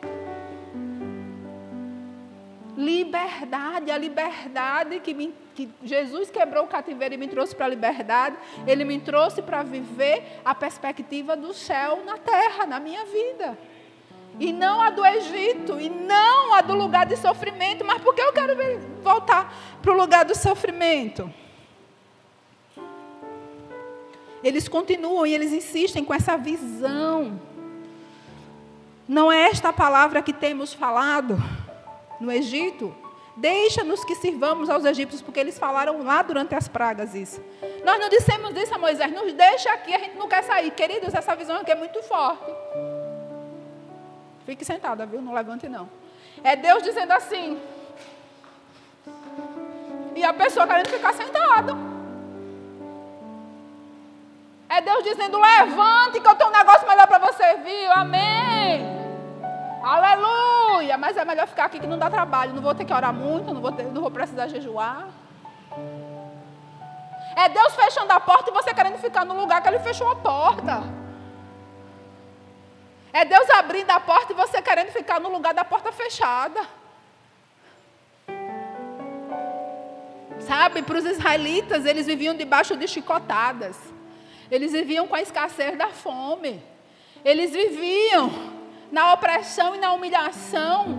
Liberdade, 2.76 3.91
a 3.91 3.99
liberdade 3.99 5.00
que, 5.00 5.12
me, 5.12 5.35
que 5.57 5.69
Jesus 5.83 6.31
quebrou 6.31 6.64
o 6.64 6.69
cativeiro 6.69 7.14
e 7.14 7.17
me 7.17 7.26
trouxe 7.26 7.55
para 7.55 7.67
a 7.67 7.69
liberdade, 7.69 8.37
Ele 8.64 8.85
me 8.85 9.00
trouxe 9.00 9.43
para 9.43 9.64
viver 9.64 10.41
a 10.45 10.55
perspectiva 10.55 11.37
do 11.37 11.53
céu 11.53 12.05
na 12.05 12.17
terra, 12.17 12.64
na 12.64 12.79
minha 12.79 13.05
vida. 13.05 13.59
E 14.38 14.53
não 14.53 14.81
a 14.81 14.91
do 14.91 15.05
Egito, 15.05 15.81
e 15.81 15.88
não 15.88 16.55
a 16.55 16.61
do 16.61 16.75
lugar 16.75 17.07
de 17.07 17.17
sofrimento, 17.17 17.85
mas 17.85 18.00
porque 18.03 18.21
eu 18.21 18.33
quero 18.33 18.55
voltar 19.03 19.53
para 19.83 19.93
o 19.93 19.97
lugar 19.97 20.25
do 20.25 20.37
sofrimento? 20.37 21.29
Eles 24.44 24.68
continuam 24.68 25.26
e 25.26 25.34
eles 25.34 25.52
insistem 25.52 26.04
com 26.04 26.14
essa 26.14 26.36
visão. 26.36 27.40
Não 29.08 29.32
é 29.32 29.48
esta 29.48 29.72
palavra 29.72 30.22
que 30.22 30.32
temos 30.32 30.72
falado? 30.72 31.36
no 32.20 32.32
Egito, 32.32 32.94
deixa-nos 33.36 34.04
que 34.04 34.14
sirvamos 34.14 34.70
aos 34.70 34.84
egípcios, 34.84 35.22
porque 35.22 35.40
eles 35.40 35.58
falaram 35.58 36.02
lá 36.02 36.22
durante 36.22 36.54
as 36.54 36.68
pragas 36.68 37.14
isso. 37.14 37.42
Nós 37.84 37.98
não 37.98 38.08
dissemos 38.08 38.56
isso 38.56 38.74
a 38.74 38.78
Moisés, 38.78 39.12
nos 39.12 39.32
deixa 39.32 39.72
aqui, 39.72 39.94
a 39.94 39.98
gente 39.98 40.16
não 40.16 40.28
quer 40.28 40.42
sair. 40.42 40.70
Queridos, 40.70 41.14
essa 41.14 41.34
visão 41.34 41.56
aqui 41.56 41.70
é 41.70 41.74
muito 41.74 42.02
forte. 42.02 42.50
Fique 44.46 44.64
sentada, 44.64 45.06
viu? 45.06 45.20
Não 45.20 45.32
levante 45.32 45.68
não. 45.68 45.88
É 46.42 46.54
Deus 46.54 46.82
dizendo 46.82 47.12
assim. 47.12 47.58
E 50.14 50.22
a 50.22 50.32
pessoa 50.32 50.66
querendo 50.66 50.88
ficar 50.88 51.12
sentada. 51.14 51.93
É 54.68 54.80
Deus 54.80 55.04
dizendo: 55.04 55.38
levante, 55.38 56.21
que 56.21 56.26
eu 56.26 56.35
tenho 56.35 56.50
um 56.50 56.52
negócio 56.52 56.87
melhor 56.87 57.06
para 57.06 57.18
você, 57.18 57.54
viu? 57.56 57.92
Amém. 57.92 58.94
Aleluia! 59.83 60.97
Mas 60.97 61.16
é 61.16 61.25
melhor 61.25 61.47
ficar 61.47 61.66
aqui 61.66 61.78
que 61.78 61.87
não 61.87 61.99
dá 61.99 62.09
trabalho. 62.09 62.54
Não 62.54 62.62
vou 62.62 62.75
ter 62.75 62.85
que 62.85 62.92
orar 62.92 63.12
muito, 63.12 63.52
não 63.52 63.61
vou, 63.61 63.73
ter, 63.73 63.85
não 63.85 64.00
vou 64.00 64.11
precisar 64.11 64.49
jejuar. 64.49 65.09
É 67.37 67.49
Deus 67.49 67.75
fechando 67.75 68.12
a 68.12 68.21
porta 68.21 68.50
e 68.50 68.54
você 68.54 68.73
querendo 68.73 68.99
ficar 68.99 69.25
no 69.25 69.35
lugar 69.35 69.61
que 69.61 69.68
Ele 69.68 69.80
fechou 69.80 70.11
a 70.11 70.16
porta. 70.16 70.83
É 73.12 73.25
Deus 73.25 73.49
abrindo 73.50 73.90
a 73.90 74.00
porta 74.00 74.33
e 74.33 74.37
você 74.37 74.61
querendo 74.62 74.90
ficar 74.90 75.21
no 75.21 75.28
lugar 75.28 75.54
da 75.54 75.64
porta 75.64 75.92
fechada. 75.92 76.61
Sabe, 80.40 80.83
para 80.83 80.99
os 80.99 81.04
israelitas, 81.04 81.87
eles 81.87 82.06
viviam 82.06 82.35
debaixo 82.35 82.76
de 82.76 82.88
chicotadas. 82.88 83.93
Eles 84.50 84.72
viviam 84.72 85.06
com 85.06 85.14
a 85.14 85.22
escassez 85.22 85.76
da 85.76 85.88
fome. 85.88 86.62
Eles 87.24 87.52
viviam 87.52 88.30
na 88.90 89.12
opressão 89.12 89.74
e 89.74 89.78
na 89.78 89.92
humilhação, 89.92 90.96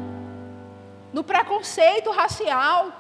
no 1.14 1.24
preconceito 1.24 2.12
racial. 2.12 2.92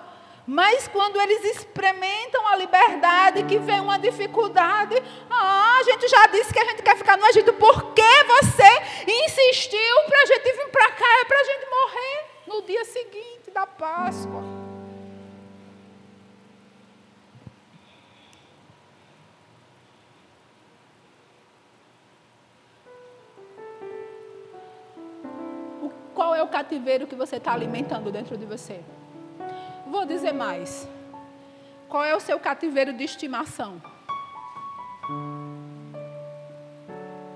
Mas 0.47 0.87
quando 0.87 1.19
eles 1.19 1.43
experimentam 1.43 2.47
a 2.47 2.55
liberdade, 2.55 3.43
que 3.43 3.57
vem 3.57 3.79
uma 3.79 3.97
dificuldade, 3.97 4.95
ah, 5.27 5.77
a 5.79 5.83
gente 5.83 6.07
já 6.07 6.27
disse 6.27 6.53
que 6.53 6.59
a 6.59 6.65
gente 6.65 6.83
quer 6.83 6.95
ficar 6.95 7.17
no 7.17 7.25
Egito, 7.25 7.51
por 7.53 7.93
que 7.93 8.23
você 8.27 9.11
insistiu 9.25 10.03
para 10.07 10.21
a 10.21 10.25
gente 10.27 10.44
cativeiro 26.75 27.07
que 27.07 27.15
você 27.15 27.37
está 27.37 27.53
alimentando 27.53 28.11
dentro 28.11 28.37
de 28.37 28.45
você? 28.45 28.81
Vou 29.87 30.05
dizer 30.05 30.33
mais. 30.33 30.87
Qual 31.87 32.03
é 32.03 32.13
o 32.13 32.19
seu 32.19 32.37
cativeiro 32.37 32.91
de 32.91 33.03
estimação? 33.03 33.81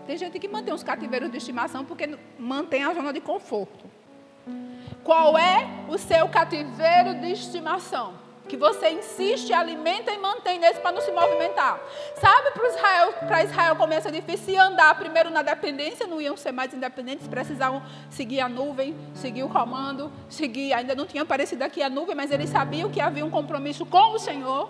Tem 0.05 0.17
gente 0.17 0.37
que 0.39 0.47
mantém 0.47 0.73
os 0.73 0.83
cativeiros 0.83 1.31
de 1.31 1.37
estimação 1.37 1.85
porque 1.85 2.17
mantém 2.37 2.83
a 2.83 2.93
zona 2.93 3.13
de 3.13 3.21
conforto. 3.21 3.85
Qual 5.03 5.37
é 5.37 5.65
o 5.87 5.97
seu 5.97 6.27
cativeiro 6.27 7.15
de 7.21 7.31
estimação? 7.31 8.15
Que 8.49 8.57
você 8.57 8.89
insiste, 8.89 9.53
alimenta 9.53 10.11
e 10.11 10.17
mantém 10.17 10.59
nesse 10.59 10.81
para 10.81 10.91
não 10.91 11.01
se 11.01 11.11
movimentar. 11.11 11.79
Sabe, 12.15 12.51
para 12.51 12.67
Israel, 12.67 13.13
para 13.27 13.43
Israel 13.43 13.75
começa 13.75 14.11
difícil 14.11 14.59
andar 14.59 14.97
primeiro 14.97 15.29
na 15.29 15.41
dependência, 15.41 16.07
não 16.07 16.19
iam 16.19 16.35
ser 16.35 16.51
mais 16.51 16.73
independentes, 16.73 17.27
precisavam 17.27 17.81
seguir 18.09 18.41
a 18.41 18.49
nuvem, 18.49 18.95
seguir 19.13 19.43
o 19.43 19.49
comando, 19.49 20.11
seguir, 20.27 20.73
ainda 20.73 20.95
não 20.95 21.05
tinha 21.05 21.23
aparecido 21.23 21.63
aqui 21.63 21.81
a 21.83 21.89
nuvem, 21.89 22.15
mas 22.15 22.31
eles 22.31 22.49
sabiam 22.49 22.89
que 22.89 22.99
havia 22.99 23.25
um 23.25 23.29
compromisso 23.29 23.85
com 23.85 24.13
o 24.13 24.19
Senhor. 24.19 24.69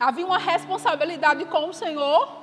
Havia 0.00 0.26
uma 0.26 0.38
responsabilidade 0.38 1.44
com 1.46 1.70
o 1.70 1.72
Senhor. 1.72 2.37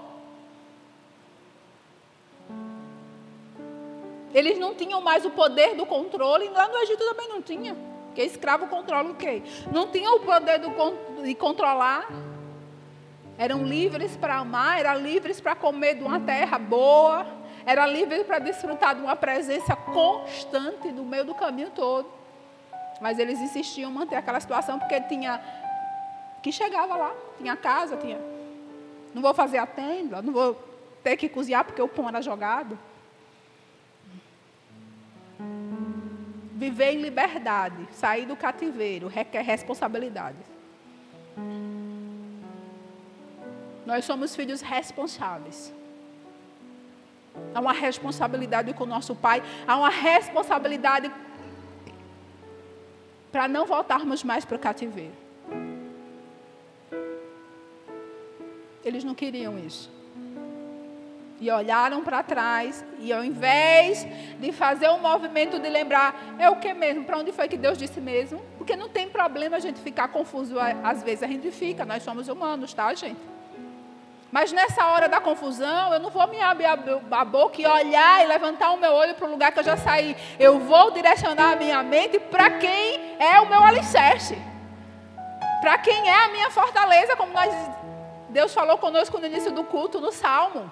Eles 4.36 4.60
não 4.60 4.76
tinham 4.76 5.00
mais 5.00 5.24
o 5.24 5.30
poder 5.30 5.76
do 5.76 5.86
controle, 5.86 6.50
lá 6.50 6.68
no 6.68 6.78
Egito 6.80 7.06
também 7.06 7.30
não 7.30 7.42
tinha. 7.42 7.74
Porque 8.08 8.22
escravo 8.22 8.68
controla 8.68 9.10
o 9.10 9.16
quê? 9.16 9.42
Não 9.72 9.88
tinham 9.88 10.18
o 10.18 10.20
poder 10.20 10.60
do, 10.60 10.70
de 11.24 11.34
controlar. 11.36 12.06
Eram 13.38 13.64
livres 13.64 14.18
para 14.18 14.36
amar, 14.36 14.80
eram 14.80 15.00
livres 15.00 15.40
para 15.40 15.56
comer 15.56 15.96
de 15.96 16.04
uma 16.04 16.20
terra 16.20 16.60
boa, 16.60 17.26
eram 17.66 17.88
livres 17.88 18.24
para 18.24 18.40
desfrutar 18.40 18.96
de 18.96 19.02
uma 19.02 19.16
presença 19.16 19.74
constante 19.74 20.92
no 20.92 21.06
meio 21.06 21.24
do 21.24 21.34
caminho 21.34 21.72
todo. 21.74 22.10
Mas 23.00 23.18
eles 23.18 23.40
insistiam 23.40 23.90
em 23.90 23.94
manter 23.94 24.18
aquela 24.18 24.42
situação 24.42 24.78
porque 24.78 25.00
tinha 25.00 25.42
que 26.44 26.52
chegava 26.52 26.98
lá, 26.98 27.16
tinha 27.38 27.56
casa, 27.56 27.96
tinha. 27.96 28.20
Não 29.14 29.22
vou 29.22 29.34
fazer 29.34 29.60
a 29.60 29.66
tenda, 29.66 30.22
não 30.22 30.34
vou 30.34 30.62
ter 31.02 31.16
que 31.16 31.30
cozinhar 31.30 31.64
porque 31.64 31.82
o 31.82 31.88
pão 31.88 32.10
era 32.10 32.22
jogado. 32.22 32.78
Viver 36.56 36.94
em 36.94 37.02
liberdade, 37.02 37.86
sair 37.92 38.26
do 38.26 38.36
cativeiro, 38.36 39.10
requer 39.10 39.42
responsabilidade. 39.42 40.38
Nós 43.86 44.06
somos 44.06 44.34
filhos 44.34 44.62
responsáveis. 44.62 45.74
Há 47.54 47.60
uma 47.60 47.74
responsabilidade 47.74 48.74
com 48.74 48.86
o 48.86 48.88
nosso 48.88 49.14
pai, 49.14 49.44
há 49.68 49.76
uma 49.76 49.90
responsabilidade 49.90 51.12
para 53.34 53.50
não 53.50 53.66
voltarmos 53.66 54.24
mais 54.24 54.46
para 54.46 54.56
o 54.56 54.60
cativeiro. 54.60 55.14
Eles 58.82 59.04
não 59.04 59.14
queriam 59.14 59.60
isso. 59.60 59.95
E 61.40 61.52
olharam 61.52 62.02
para 62.02 62.24
trás, 62.24 62.86
e 63.00 63.12
ao 63.12 63.24
invés 63.24 64.08
de 64.40 64.52
fazer 64.54 64.90
um 64.90 65.00
movimento 65.00 65.60
de 65.60 65.70
lembrar, 65.70 66.36
é 66.40 66.50
o 66.50 66.56
que 66.56 66.74
mesmo? 66.74 67.04
Para 67.04 67.18
onde 67.18 67.34
foi 67.34 67.48
que 67.50 67.58
Deus 67.58 67.78
disse 67.78 68.00
mesmo? 68.00 68.42
Porque 68.58 68.76
não 68.76 68.88
tem 68.88 69.10
problema 69.10 69.58
a 69.58 69.60
gente 69.60 69.80
ficar 69.82 70.08
confuso, 70.08 70.56
às 70.82 71.04
vezes 71.04 71.24
a 71.24 71.28
gente 71.28 71.52
fica, 71.52 71.86
nós 71.86 72.04
somos 72.04 72.30
humanos, 72.30 72.74
tá, 72.74 72.94
gente? 72.94 73.20
Mas 74.32 74.52
nessa 74.52 74.86
hora 74.88 75.08
da 75.08 75.22
confusão, 75.22 75.94
eu 75.94 76.00
não 76.00 76.10
vou 76.10 76.28
me 76.28 76.42
abrir 76.42 76.66
a 76.66 77.24
boca 77.24 77.62
e 77.62 77.66
olhar 77.66 78.24
e 78.24 78.28
levantar 78.28 78.72
o 78.72 78.78
meu 78.78 78.92
olho 78.92 79.14
para 79.16 79.26
o 79.26 79.32
lugar 79.32 79.52
que 79.52 79.60
eu 79.60 79.64
já 79.64 79.78
saí. 79.78 80.16
Eu 80.38 80.60
vou 80.60 80.92
direcionar 80.92 81.54
a 81.54 81.56
minha 81.56 81.82
mente 81.84 82.20
para 82.20 82.50
quem 82.50 83.16
é 83.18 83.40
o 83.40 83.48
meu 83.48 83.64
alicerce. 83.64 84.38
Para 85.62 85.78
quem 85.78 86.10
é 86.10 86.26
a 86.26 86.28
minha 86.30 86.50
fortaleza, 86.50 87.16
como 87.16 87.32
nós, 87.32 87.54
Deus 88.28 88.54
falou 88.54 88.78
conosco 88.78 89.18
no 89.20 89.26
início 89.26 89.52
do 89.52 89.64
culto, 89.64 90.02
no 90.02 90.12
Salmo. 90.12 90.70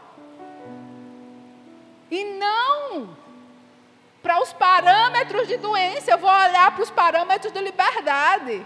E 2.14 2.24
não 2.26 3.18
para 4.22 4.40
os 4.40 4.54
parâmetros 4.54 5.48
de 5.48 5.58
doença, 5.58 6.12
eu 6.12 6.18
vou 6.20 6.30
olhar 6.30 6.72
para 6.72 6.84
os 6.84 6.92
parâmetros 6.92 7.52
de 7.52 7.60
liberdade. 7.60 8.64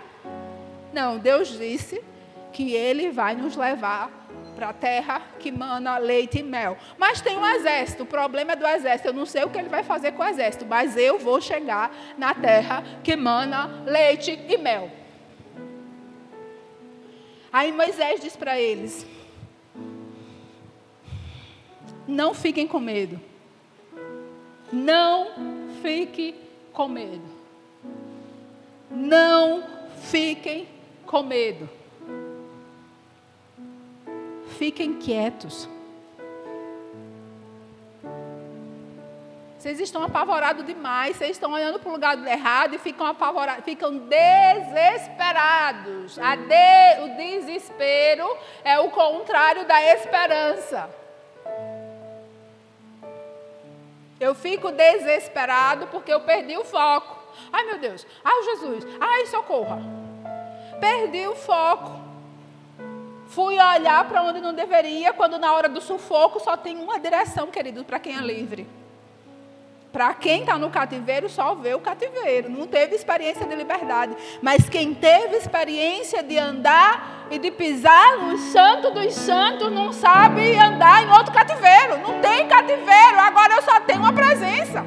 Não, 0.92 1.18
Deus 1.18 1.58
disse 1.58 2.04
que 2.51 2.74
Ele 2.74 3.10
vai 3.10 3.36
nos 3.36 3.56
levar 3.56 4.12
para 4.54 4.68
a 4.68 4.74
terra 4.74 5.22
que 5.39 5.50
mana 5.50 5.98
leite 5.98 6.39
e 6.39 6.44
mel. 6.44 6.77
Mas 6.98 7.22
tem 7.22 7.38
um 7.38 7.48
exército, 7.48 8.04
o 8.04 8.06
problema 8.06 8.51
é 8.51 8.56
do 8.58 8.68
exército. 8.68 9.08
Eu 9.08 9.13
não 9.13 9.25
sei 9.25 9.46
o 9.46 9.50
que 9.50 9.58
ele 9.58 9.70
vai 9.70 9.82
fazer 9.82 10.12
com 10.12 10.24
o 10.24 10.27
exército, 10.27 10.66
mas 10.66 10.98
eu 10.98 11.18
vou 11.18 11.39
chegar 11.39 11.96
na 12.18 12.34
terra 12.34 12.84
que 13.01 13.16
mana 13.16 13.84
leite 13.86 14.38
e 14.50 14.58
mel. 14.58 14.92
Aí 17.54 17.72
Moisés 17.72 18.20
diz 18.20 18.36
para 18.36 18.60
eles: 18.60 19.08
Não 22.06 22.34
fiquem 22.34 22.68
com 22.68 22.82
medo. 22.82 23.37
Não 24.72 25.28
fique 25.82 26.36
com 26.74 26.88
medo. 26.88 27.24
Não 28.90 29.64
fiquem 30.04 30.68
com 31.06 31.24
medo. 31.24 31.70
Fiquem 34.58 34.98
quietos. 35.00 35.70
Vocês 39.58 39.80
estão 39.80 40.04
apavorados 40.04 40.66
demais, 40.66 41.18
vocês 41.18 41.32
estão 41.32 41.52
olhando 41.52 41.80
para 41.80 41.90
o 41.90 41.92
lugar 41.92 42.18
errado 42.28 42.76
e 42.76 42.78
ficam 42.78 43.08
apavorados, 43.08 43.66
ficam 43.66 43.98
desesperados. 43.98 45.08
De, 46.16 47.02
o 47.04 47.18
desespero 47.18 48.38
é 48.64 48.80
o 48.80 48.90
contrário 48.92 49.66
da 49.66 49.82
esperança. 49.94 50.90
Eu 54.20 54.34
fico 54.34 54.72
desesperado 54.72 55.88
porque 55.88 56.12
eu 56.12 56.22
perdi 56.22 56.58
o 56.58 56.64
foco. 56.64 57.18
Ai 57.52 57.66
meu 57.66 57.80
Deus, 57.80 58.06
ai 58.24 58.44
Jesus, 58.44 58.86
ai 59.00 59.26
socorra. 59.28 59.80
Perdi 60.80 61.28
o 61.28 61.36
foco. 61.36 62.08
Fui 63.28 63.60
olhar 63.60 64.08
para 64.08 64.24
onde 64.24 64.40
não 64.40 64.54
deveria, 64.54 65.14
quando 65.14 65.38
na 65.38 65.54
hora 65.54 65.68
do 65.68 65.82
sufoco 65.82 66.40
só 66.40 66.56
tem 66.56 66.78
uma 66.78 67.00
direção, 67.00 67.48
querido, 67.48 67.84
para 67.84 68.00
quem 68.00 68.18
é 68.18 68.22
livre. 68.22 68.68
Para 69.98 70.13
quem 70.13 70.42
está 70.42 70.60
no 70.60 70.70
cativeiro, 70.70 71.27
só 71.27 71.56
vê 71.56 71.74
o 71.74 71.80
cativeiro. 71.80 72.51
Não 72.51 72.68
teve 72.68 72.96
experiência 72.96 73.48
de 73.48 73.56
liberdade. 73.56 74.16
Mas 74.44 74.70
quem 74.70 74.94
teve 74.94 75.38
experiência 75.38 76.22
de 76.22 76.38
andar 76.38 77.25
e 77.32 77.39
de 77.39 77.50
pisar 77.50 78.16
no 78.20 78.38
santo 78.38 78.92
dos 78.92 79.12
santos, 79.16 79.72
não 79.72 79.92
sabe 79.92 80.56
andar 80.56 81.01
em 81.01 81.10
outro 81.10 81.34
cativeiro. 81.34 81.98
Não 81.98 82.22
tem 82.22 82.48
cativeiro. 82.48 83.18
Agora 83.18 83.56
eu 83.56 83.62
só 83.63 83.80
tenho 83.80 84.01
uma 84.01 84.13
presença. 84.13 84.86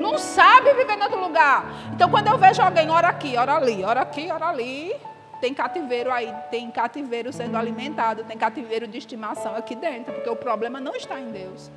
Não 0.00 0.16
sabe 0.16 0.72
viver 0.72 0.96
em 0.96 1.02
outro 1.02 1.20
lugar. 1.20 1.66
Então, 1.92 2.08
quando 2.08 2.28
eu 2.28 2.38
vejo 2.38 2.62
alguém, 2.62 2.88
ora 2.88 3.08
aqui, 3.08 3.36
ora 3.36 3.56
ali, 3.56 3.84
ora 3.84 4.00
aqui, 4.00 4.30
ora 4.32 4.46
ali. 4.46 4.96
Tem 5.38 5.52
cativeiro 5.52 6.10
aí, 6.10 6.32
tem 6.50 6.70
cativeiro 6.70 7.30
sendo 7.30 7.58
alimentado, 7.58 8.24
tem 8.24 8.38
cativeiro 8.38 8.88
de 8.88 8.96
estimação 8.96 9.54
aqui 9.54 9.74
dentro, 9.74 10.14
porque 10.14 10.30
o 10.30 10.36
problema 10.36 10.80
não 10.80 10.96
está 10.96 11.20
em 11.20 11.30
Deus. 11.30 11.70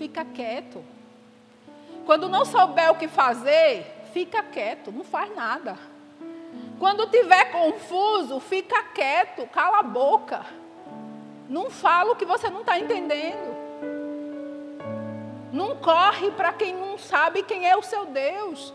Fica 0.00 0.24
quieto. 0.24 0.82
Quando 2.06 2.26
não 2.26 2.46
souber 2.46 2.90
o 2.90 2.94
que 2.94 3.06
fazer, 3.06 3.84
fica 4.14 4.42
quieto, 4.42 4.90
não 4.90 5.04
faz 5.04 5.36
nada. 5.36 5.76
Quando 6.78 7.06
tiver 7.08 7.52
confuso, 7.52 8.40
fica 8.40 8.82
quieto, 8.94 9.46
cala 9.48 9.80
a 9.80 9.82
boca. 9.82 10.46
Não 11.50 11.68
fala 11.68 12.12
o 12.12 12.16
que 12.16 12.24
você 12.24 12.48
não 12.48 12.60
está 12.60 12.78
entendendo. 12.78 13.54
Não 15.52 15.76
corre 15.76 16.30
para 16.30 16.54
quem 16.54 16.74
não 16.74 16.96
sabe 16.96 17.42
quem 17.42 17.68
é 17.68 17.76
o 17.76 17.82
seu 17.82 18.06
Deus. 18.06 18.72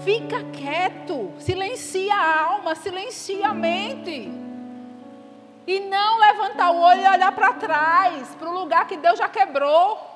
Fica 0.00 0.42
quieto, 0.50 1.32
silencia 1.38 2.12
a 2.12 2.44
alma, 2.44 2.74
silencia 2.74 3.50
a 3.50 3.54
mente. 3.54 4.32
E 5.64 5.78
não 5.78 6.18
levantar 6.18 6.72
o 6.72 6.80
olho 6.80 7.02
e 7.02 7.08
olhar 7.08 7.30
para 7.30 7.52
trás, 7.52 8.34
para 8.34 8.50
o 8.50 8.58
lugar 8.58 8.88
que 8.88 8.96
Deus 8.96 9.16
já 9.16 9.28
quebrou. 9.28 10.15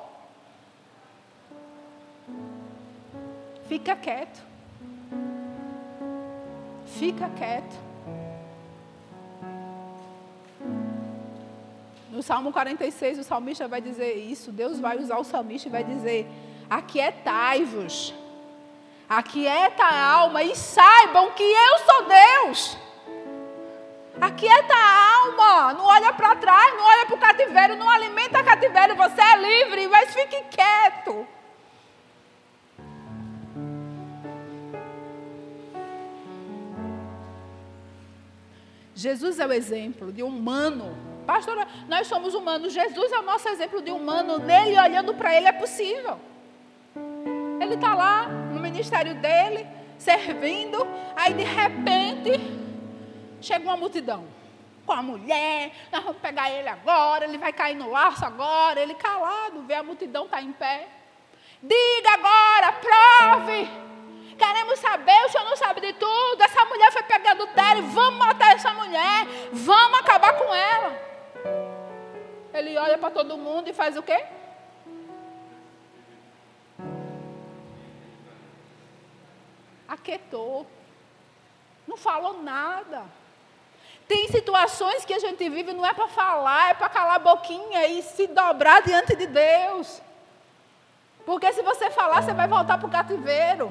Fica 3.71 3.95
quieto. 3.95 4.43
Fica 6.99 7.31
quieto. 7.39 7.77
No 12.11 12.21
Salmo 12.21 12.51
46, 12.51 13.21
o 13.21 13.23
salmista 13.23 13.69
vai 13.69 13.81
dizer 13.81 14.15
isso. 14.15 14.51
Deus 14.51 14.81
vai 14.81 14.99
usar 14.99 15.19
o 15.19 15.25
salmista 15.25 15.69
e 15.69 15.71
vai 15.71 15.85
dizer: 15.85 16.27
Aquietai-vos, 16.69 18.13
aquieta 19.09 19.85
a 19.85 20.15
alma 20.15 20.43
e 20.43 20.57
saibam 20.57 21.31
que 21.31 21.45
eu 21.45 21.79
sou 21.79 22.09
Deus. 22.09 22.77
Aquieta 24.21 24.75
a 24.75 25.15
alma, 25.15 25.75
não 25.75 25.85
olha 25.85 26.13
para 26.13 26.35
trás, 26.35 26.77
não 26.77 26.85
olha 26.85 27.07
para 27.07 27.15
o 27.15 27.21
cativeiro, 27.21 27.77
não 27.77 27.89
alimenta 27.89 28.43
cativeiro, 28.43 28.97
você 28.97 29.21
é 29.21 29.37
livre, 29.37 29.87
mas 29.87 30.13
fique 30.13 30.43
quieto. 30.51 31.25
Jesus 39.01 39.41
é 39.41 39.47
o 39.47 39.53
exemplo 39.53 40.13
de 40.13 40.23
humano. 40.23 40.95
Pastora, 41.27 41.67
nós 41.89 42.07
somos 42.07 42.35
humanos. 42.35 42.71
Jesus 42.71 43.11
é 43.11 43.19
o 43.19 43.23
nosso 43.23 43.49
exemplo 43.49 43.81
de 43.81 43.91
humano. 43.91 44.39
Nele, 44.39 44.79
olhando 44.79 45.15
para 45.15 45.35
ele, 45.35 45.49
é 45.49 45.53
possível. 45.53 46.21
Ele 47.63 47.77
está 47.77 47.95
lá 47.95 48.29
no 48.29 48.61
ministério 48.61 49.15
dele, 49.15 49.67
servindo. 49.97 50.87
Aí, 51.17 51.33
de 51.33 51.45
repente, 51.45 52.33
chega 53.41 53.65
uma 53.65 53.77
multidão 53.77 54.27
com 54.85 54.93
a 54.93 55.03
mulher. 55.03 55.73
Nós 55.91 56.05
vamos 56.05 56.21
pegar 56.21 56.51
ele 56.51 56.69
agora. 56.69 57.25
Ele 57.25 57.39
vai 57.39 57.55
cair 57.55 57.77
no 57.77 57.91
laço 57.91 58.23
agora. 58.23 58.79
Ele 58.79 58.93
calado, 58.93 59.63
vê 59.63 59.77
a 59.77 59.83
multidão 59.83 60.27
está 60.27 60.43
em 60.43 60.53
pé. 60.53 60.89
Diga 61.63 62.11
agora, 62.19 62.73
prove. 62.73 63.90
Queremos 64.41 64.79
saber, 64.79 65.27
o 65.27 65.29
senhor 65.29 65.45
não 65.45 65.55
sabe 65.55 65.83
de 65.83 65.93
tudo. 65.93 66.43
Essa 66.43 66.65
mulher 66.65 66.91
foi 66.91 67.03
pegar 67.03 67.33
adultério, 67.33 67.83
vamos 67.89 68.19
matar 68.19 68.55
essa 68.55 68.73
mulher, 68.73 69.27
vamos 69.53 69.99
acabar 70.01 70.33
com 70.33 70.55
ela. 70.55 70.99
Ele 72.55 72.79
olha 72.79 72.97
para 72.97 73.11
todo 73.11 73.37
mundo 73.37 73.69
e 73.69 73.75
faz 73.75 73.99
o 73.99 74.03
quê? 74.03 74.25
Aquietou. 79.87 80.67
Não 81.87 81.99
falou 81.99 82.43
nada. 82.43 83.03
Tem 84.09 84.27
situações 84.29 85.05
que 85.05 85.13
a 85.13 85.19
gente 85.19 85.47
vive, 85.51 85.75
não 85.75 85.85
é 85.85 85.93
para 85.93 86.09
falar, 86.09 86.71
é 86.71 86.75
para 86.75 86.89
calar 86.89 87.17
a 87.17 87.19
boquinha 87.19 87.87
e 87.89 88.03
se 88.03 88.27
dobrar 88.27 88.81
diante 88.81 89.15
de 89.15 89.27
Deus. 89.27 90.01
Porque 91.27 91.53
se 91.53 91.61
você 91.61 91.91
falar, 91.91 92.23
você 92.23 92.33
vai 92.33 92.49
voltar 92.49 92.79
para 92.79 92.89
o 92.89 92.91
cativeiro. 92.91 93.71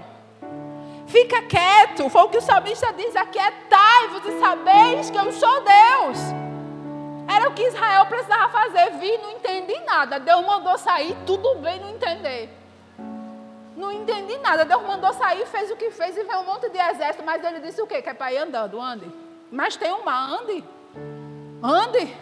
Fica 1.10 1.42
quieto. 1.42 2.08
Foi 2.10 2.22
o 2.22 2.30
que 2.30 2.38
o 2.38 2.42
salmista 2.42 2.94
diz: 2.94 3.16
Aquietai-vos 3.16 4.26
e 4.26 4.40
sabeis 4.40 5.10
que 5.10 5.18
eu 5.18 5.32
sou 5.32 5.62
Deus. 5.62 6.18
Era 7.28 7.50
o 7.50 7.54
que 7.54 7.64
Israel 7.64 8.06
precisava 8.06 8.50
fazer. 8.50 8.92
Vi, 9.00 9.18
não 9.18 9.32
entendi 9.32 9.78
nada. 9.86 10.20
Deus 10.20 10.46
mandou 10.46 10.78
sair, 10.78 11.16
tudo 11.26 11.56
bem 11.56 11.80
não 11.80 11.90
entender. 11.90 12.50
Não 13.76 13.92
entendi 13.92 14.38
nada. 14.38 14.66
Deus 14.66 14.82
mandou 14.84 15.12
sair, 15.14 15.46
fez 15.48 15.72
o 15.72 15.76
que 15.76 15.90
fez 15.90 16.16
e 16.18 16.24
veio 16.24 16.40
um 16.40 16.46
monte 16.46 16.70
de 16.70 16.78
exército. 16.78 17.24
Mas 17.24 17.44
ele 17.44 17.60
disse 17.60 17.82
o 17.82 17.88
quê? 17.88 18.02
Que 18.02 18.10
é 18.10 18.14
para 18.14 18.32
ir 18.32 18.38
andando, 18.38 18.80
ande. 18.80 19.12
Mas 19.52 19.76
tem 19.76 19.92
um 19.92 20.04
mar, 20.04 20.32
ande. 20.32 20.64
Ande. 21.64 22.16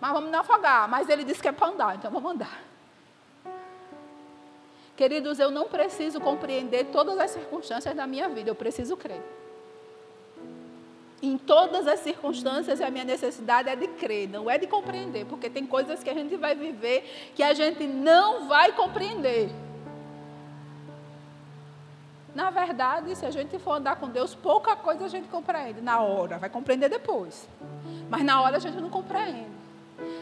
Mas 0.00 0.12
vamos 0.12 0.32
afogar. 0.32 0.88
Mas 0.88 1.08
ele 1.08 1.24
disse 1.24 1.42
que 1.42 1.48
é 1.48 1.52
para 1.52 1.68
andar, 1.68 1.96
então 1.96 2.10
vamos 2.10 2.32
andar. 2.32 2.67
Queridos, 4.98 5.38
eu 5.38 5.48
não 5.48 5.68
preciso 5.68 6.20
compreender 6.20 6.86
todas 6.86 7.16
as 7.20 7.30
circunstâncias 7.30 7.94
da 7.94 8.04
minha 8.04 8.28
vida, 8.28 8.50
eu 8.50 8.54
preciso 8.56 8.96
crer. 8.96 9.22
Em 11.22 11.38
todas 11.38 11.86
as 11.86 12.00
circunstâncias, 12.00 12.80
a 12.80 12.90
minha 12.90 13.04
necessidade 13.04 13.68
é 13.68 13.76
de 13.76 13.86
crer, 13.86 14.28
não 14.28 14.50
é 14.50 14.58
de 14.58 14.66
compreender, 14.66 15.24
porque 15.26 15.48
tem 15.48 15.64
coisas 15.64 16.02
que 16.02 16.10
a 16.10 16.14
gente 16.14 16.36
vai 16.36 16.56
viver 16.56 17.30
que 17.36 17.44
a 17.44 17.54
gente 17.54 17.86
não 17.86 18.48
vai 18.48 18.72
compreender. 18.72 19.50
Na 22.34 22.50
verdade, 22.50 23.14
se 23.14 23.24
a 23.24 23.30
gente 23.30 23.56
for 23.56 23.74
andar 23.74 24.00
com 24.00 24.08
Deus, 24.08 24.34
pouca 24.34 24.74
coisa 24.74 25.04
a 25.04 25.08
gente 25.08 25.28
compreende 25.28 25.80
na 25.80 26.00
hora, 26.00 26.38
vai 26.38 26.50
compreender 26.50 26.88
depois. 26.88 27.48
Mas 28.10 28.24
na 28.24 28.42
hora 28.42 28.56
a 28.56 28.60
gente 28.60 28.80
não 28.80 28.90
compreende. 28.90 29.57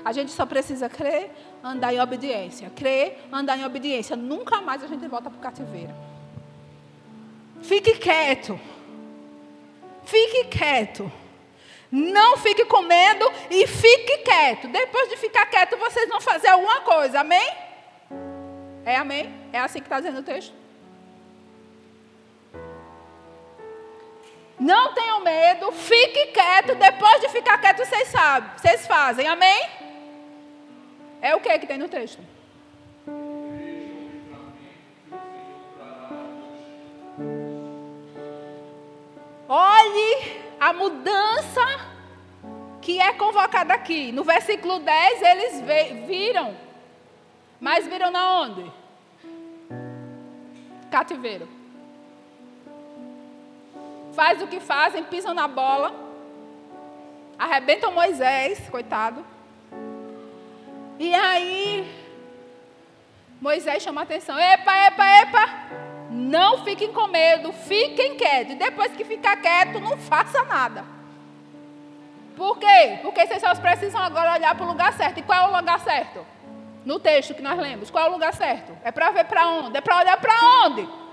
A 0.04 0.12
gente 0.12 0.30
só 0.30 0.46
precisa 0.46 0.88
crer, 0.88 1.30
andar 1.62 1.92
em 1.92 2.00
obediência. 2.00 2.70
Crer, 2.70 3.18
andar 3.32 3.58
em 3.58 3.64
obediência. 3.64 4.16
Nunca 4.16 4.60
mais 4.60 4.82
a 4.82 4.86
gente 4.86 5.06
volta 5.08 5.28
para 5.28 5.38
o 5.38 5.42
cativeiro. 5.42 5.94
Fique 7.62 7.96
quieto. 7.96 8.58
Fique 10.04 10.44
quieto. 10.44 11.10
Não 11.90 12.36
fique 12.36 12.64
com 12.64 12.82
medo 12.82 13.30
e 13.50 13.66
fique 13.66 14.18
quieto. 14.18 14.68
Depois 14.68 15.08
de 15.08 15.16
ficar 15.16 15.46
quieto, 15.46 15.76
vocês 15.76 16.08
vão 16.08 16.20
fazer 16.20 16.48
alguma 16.48 16.80
coisa. 16.80 17.20
Amém? 17.20 17.48
É 18.84 18.96
amém? 18.96 19.34
É 19.52 19.58
assim 19.58 19.80
que 19.80 19.86
está 19.86 19.98
dizendo 19.98 20.20
o 20.20 20.22
texto? 20.22 20.65
Não 24.58 24.94
tenham 24.94 25.20
medo, 25.20 25.70
fique 25.72 26.26
quieto. 26.26 26.74
Depois 26.74 27.20
de 27.20 27.28
ficar 27.28 27.58
quieto, 27.58 27.78
vocês 27.78 28.08
sabem, 28.08 28.50
vocês 28.56 28.86
fazem. 28.86 29.26
Amém? 29.26 29.68
É 31.20 31.34
o 31.34 31.40
que 31.40 31.58
que 31.58 31.66
tem 31.66 31.78
no 31.78 31.88
texto? 31.88 32.22
Olhe 39.48 40.42
a 40.58 40.72
mudança 40.72 41.64
que 42.80 43.00
é 43.00 43.12
convocada 43.12 43.74
aqui. 43.74 44.10
No 44.12 44.24
versículo 44.24 44.78
10, 44.78 45.22
eles 45.22 45.60
viram. 46.06 46.56
Mas 47.60 47.86
viram 47.86 48.10
na 48.10 48.40
onde? 48.40 48.70
Cativeiro. 50.90 51.55
Faz 54.16 54.40
o 54.40 54.46
que 54.46 54.58
fazem, 54.58 55.04
pisam 55.04 55.34
na 55.34 55.46
bola. 55.46 55.94
Arrebentam 57.38 57.92
Moisés, 57.92 58.66
coitado. 58.70 59.22
E 60.98 61.14
aí, 61.14 61.86
Moisés 63.38 63.82
chama 63.82 64.00
a 64.00 64.04
atenção: 64.04 64.38
epa, 64.38 64.74
epa, 64.86 65.06
epa. 65.20 65.48
Não 66.10 66.64
fiquem 66.64 66.94
com 66.94 67.06
medo, 67.08 67.52
fiquem 67.52 68.16
quietos. 68.16 68.56
Depois 68.56 68.90
que 68.92 69.04
ficar 69.04 69.36
quieto, 69.36 69.80
não 69.80 69.98
faça 69.98 70.42
nada. 70.44 70.82
Por 72.34 72.58
quê? 72.58 72.98
Porque 73.02 73.26
vocês 73.26 73.42
só 73.42 73.54
precisam 73.54 74.00
agora 74.00 74.32
olhar 74.32 74.54
para 74.54 74.64
o 74.64 74.68
lugar 74.68 74.94
certo. 74.94 75.18
E 75.18 75.22
qual 75.22 75.44
é 75.44 75.52
o 75.52 75.56
lugar 75.58 75.78
certo? 75.80 76.26
No 76.86 76.98
texto 76.98 77.34
que 77.34 77.42
nós 77.42 77.58
lemos. 77.58 77.90
Qual 77.90 78.06
é 78.06 78.08
o 78.08 78.12
lugar 78.12 78.32
certo? 78.32 78.72
É 78.82 78.90
para 78.90 79.10
ver 79.10 79.24
para 79.26 79.46
onde? 79.46 79.76
É 79.76 79.80
para 79.82 79.98
olhar 79.98 80.16
para 80.18 80.34
onde? 80.64 81.05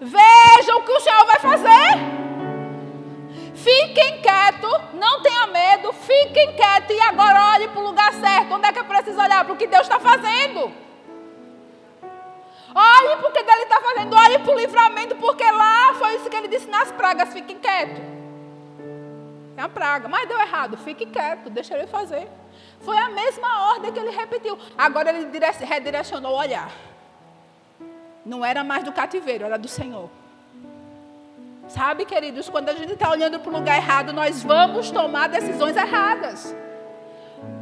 Vejam 0.00 0.78
o 0.78 0.82
que 0.82 0.92
o 0.92 1.00
Senhor 1.00 1.26
vai 1.26 1.38
fazer. 1.38 2.20
Fiquem 3.54 4.22
quietos, 4.22 4.80
não 4.94 5.20
tenha 5.22 5.46
medo, 5.48 5.92
fiquem 5.92 6.56
quietos 6.56 6.96
e 6.96 7.00
agora 7.02 7.52
olhem 7.52 7.68
para 7.68 7.80
o 7.80 7.84
lugar 7.84 8.12
certo. 8.14 8.54
Onde 8.54 8.66
é 8.66 8.72
que 8.72 8.78
eu 8.78 8.84
preciso 8.86 9.20
olhar? 9.20 9.44
Para 9.44 9.52
o 9.52 9.56
que 9.56 9.66
Deus 9.66 9.82
está 9.82 10.00
fazendo. 10.00 10.72
Olhe 12.74 13.16
porque 13.20 13.40
ele 13.40 13.62
está 13.62 13.80
fazendo, 13.80 14.16
olhe 14.16 14.38
para 14.38 14.54
o 14.54 14.56
livramento, 14.56 15.16
porque 15.16 15.44
lá 15.44 15.92
foi 15.94 16.14
isso 16.14 16.30
que 16.30 16.36
ele 16.36 16.48
disse 16.48 16.68
nas 16.68 16.90
pragas, 16.92 17.32
fique 17.32 17.54
quieto. 17.56 18.00
É 19.56 19.62
uma 19.62 19.68
praga, 19.68 20.08
mas 20.08 20.28
deu 20.28 20.40
errado, 20.40 20.78
fique 20.78 21.04
quieto, 21.04 21.50
deixa 21.50 21.76
ele 21.76 21.88
fazer. 21.88 22.28
Foi 22.80 22.96
a 22.96 23.10
mesma 23.10 23.72
ordem 23.72 23.92
que 23.92 23.98
ele 23.98 24.10
repetiu. 24.10 24.56
Agora 24.78 25.10
ele 25.10 25.28
redirecionou 25.66 26.32
o 26.32 26.38
olhar. 26.38 26.70
Não 28.30 28.44
era 28.44 28.62
mais 28.62 28.84
do 28.84 28.92
cativeiro, 28.92 29.44
era 29.44 29.58
do 29.58 29.66
Senhor. 29.66 30.08
Sabe, 31.66 32.04
queridos, 32.04 32.48
quando 32.48 32.68
a 32.68 32.74
gente 32.74 32.92
está 32.92 33.10
olhando 33.10 33.40
para 33.40 33.50
o 33.50 33.52
lugar 33.52 33.76
errado, 33.76 34.12
nós 34.12 34.40
vamos 34.40 34.88
tomar 34.88 35.28
decisões 35.28 35.76
erradas. 35.76 36.54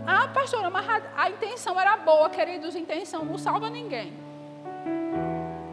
Ah, 0.07 0.28
pastora, 0.28 0.68
mas 0.68 0.87
a 1.16 1.31
intenção 1.31 1.81
era 1.81 1.96
boa, 1.96 2.28
queridos, 2.28 2.76
intenção 2.76 3.24
não 3.24 3.38
salva 3.38 3.70
ninguém. 3.70 4.12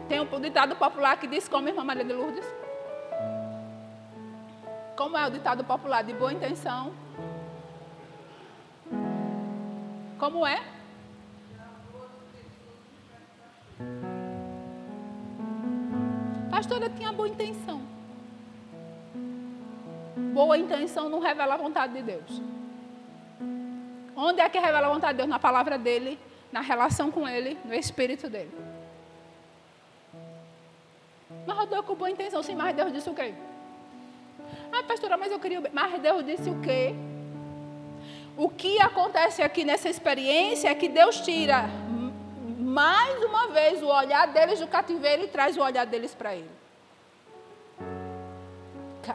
Tem 0.08 0.18
um 0.18 0.40
ditado 0.40 0.74
popular 0.76 1.20
que 1.20 1.26
diz 1.26 1.46
como, 1.46 1.68
irmã 1.68 1.84
Maria 1.84 2.02
de 2.02 2.14
Lourdes? 2.14 2.46
Como 4.96 5.14
é 5.14 5.26
o 5.26 5.30
ditado 5.30 5.62
popular? 5.62 6.02
De 6.02 6.14
boa 6.14 6.32
intenção. 6.32 6.90
Como 10.18 10.46
é? 10.46 10.62
Pastora 16.56 16.88
tinha 16.88 17.12
boa 17.12 17.28
intenção. 17.28 17.82
Boa 20.32 20.56
intenção 20.56 21.06
não 21.10 21.20
revela 21.20 21.52
a 21.52 21.56
vontade 21.58 21.92
de 21.92 22.00
Deus. 22.00 22.40
Onde 24.16 24.40
é 24.40 24.48
que 24.48 24.58
revela 24.58 24.86
a 24.86 24.90
vontade 24.90 25.12
de 25.12 25.18
Deus? 25.18 25.28
Na 25.28 25.38
palavra 25.38 25.76
dele, 25.76 26.18
na 26.50 26.62
relação 26.62 27.10
com 27.10 27.28
ele, 27.28 27.58
no 27.62 27.74
espírito 27.74 28.30
dele. 28.30 28.50
Mas 31.46 31.58
eu 31.58 31.66
dou 31.66 31.82
com 31.82 31.94
boa 31.94 32.10
intenção. 32.10 32.42
Sim, 32.42 32.54
mas 32.54 32.74
Deus 32.74 32.90
disse 32.90 33.10
o 33.10 33.14
quê? 33.14 33.34
Ah, 34.72 34.82
pastora, 34.82 35.18
mas 35.18 35.30
eu 35.30 35.38
queria. 35.38 35.62
Mas 35.74 36.00
Deus 36.00 36.24
disse 36.24 36.48
o 36.48 36.58
quê? 36.62 36.94
O 38.34 38.48
que 38.48 38.80
acontece 38.80 39.42
aqui 39.42 39.62
nessa 39.62 39.90
experiência 39.90 40.70
é 40.70 40.74
que 40.74 40.88
Deus 40.88 41.20
tira 41.20 41.68
mais 42.76 43.22
uma 43.24 43.48
vez 43.48 43.82
o 43.82 43.86
olhar 43.86 44.26
deles 44.28 44.60
do 44.60 44.68
cativeiro 44.68 45.24
e 45.24 45.28
traz 45.28 45.56
o 45.56 45.62
olhar 45.62 45.86
deles 45.86 46.14
para 46.14 46.34
ele. 46.34 46.50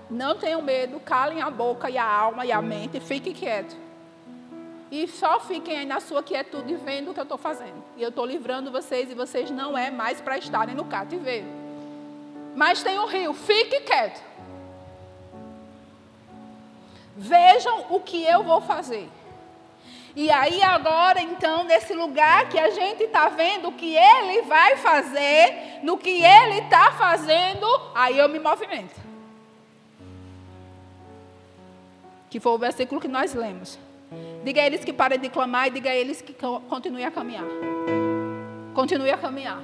Não 0.09 0.35
tenham 0.35 0.61
medo, 0.61 0.99
calem 0.99 1.41
a 1.41 1.49
boca 1.49 1.89
e 1.89 1.97
a 1.97 2.05
alma 2.05 2.45
e 2.45 2.51
a 2.51 2.61
mente, 2.61 2.99
fiquem 2.99 3.33
quietos. 3.33 3.77
E 4.89 5.07
só 5.07 5.39
fiquem 5.39 5.77
aí 5.77 5.85
na 5.85 5.99
sua 5.99 6.23
quietude 6.23 6.75
vendo 6.75 7.11
o 7.11 7.13
que 7.13 7.19
eu 7.19 7.29
estou 7.29 7.37
fazendo. 7.37 7.83
E 7.97 8.03
eu 8.03 8.09
estou 8.09 8.25
livrando 8.25 8.71
vocês 8.71 9.11
e 9.11 9.13
vocês 9.13 9.51
não 9.51 9.77
é 9.77 9.91
mais 9.91 10.19
para 10.19 10.37
estarem 10.37 10.75
no 10.75 10.85
cativeiro 10.85 11.61
mas 12.55 12.83
tem 12.83 12.99
um 12.99 13.05
rio, 13.05 13.33
fique 13.33 13.81
quieto. 13.81 14.21
Vejam 17.15 17.85
o 17.89 17.99
que 17.99 18.23
eu 18.23 18.43
vou 18.43 18.61
fazer. 18.61 19.09
E 20.15 20.29
aí 20.29 20.61
agora, 20.61 21.21
então, 21.21 21.63
nesse 21.63 21.93
lugar 21.93 22.49
que 22.49 22.59
a 22.59 22.69
gente 22.69 23.03
está 23.03 23.29
vendo 23.29 23.69
o 23.69 23.71
que 23.71 23.95
ele 23.95 24.41
vai 24.43 24.75
fazer, 24.77 25.79
no 25.83 25.97
que 25.97 26.23
ele 26.23 26.59
está 26.59 26.91
fazendo, 26.91 27.65
aí 27.95 28.17
eu 28.17 28.27
me 28.27 28.39
movimento. 28.39 28.99
Que 32.29 32.39
foi 32.39 32.51
o 32.51 32.57
versículo 32.57 32.99
que 32.99 33.07
nós 33.07 33.33
lemos. 33.33 33.79
Diga 34.43 34.61
a 34.61 34.65
eles 34.65 34.83
que 34.83 34.91
parem 34.91 35.19
de 35.19 35.29
clamar 35.29 35.67
e 35.67 35.71
diga 35.71 35.89
a 35.89 35.95
eles 35.95 36.21
que 36.21 36.33
continuem 36.67 37.05
a 37.05 37.11
caminhar. 37.11 37.45
Continue 38.73 39.11
a 39.11 39.17
caminhar. 39.17 39.61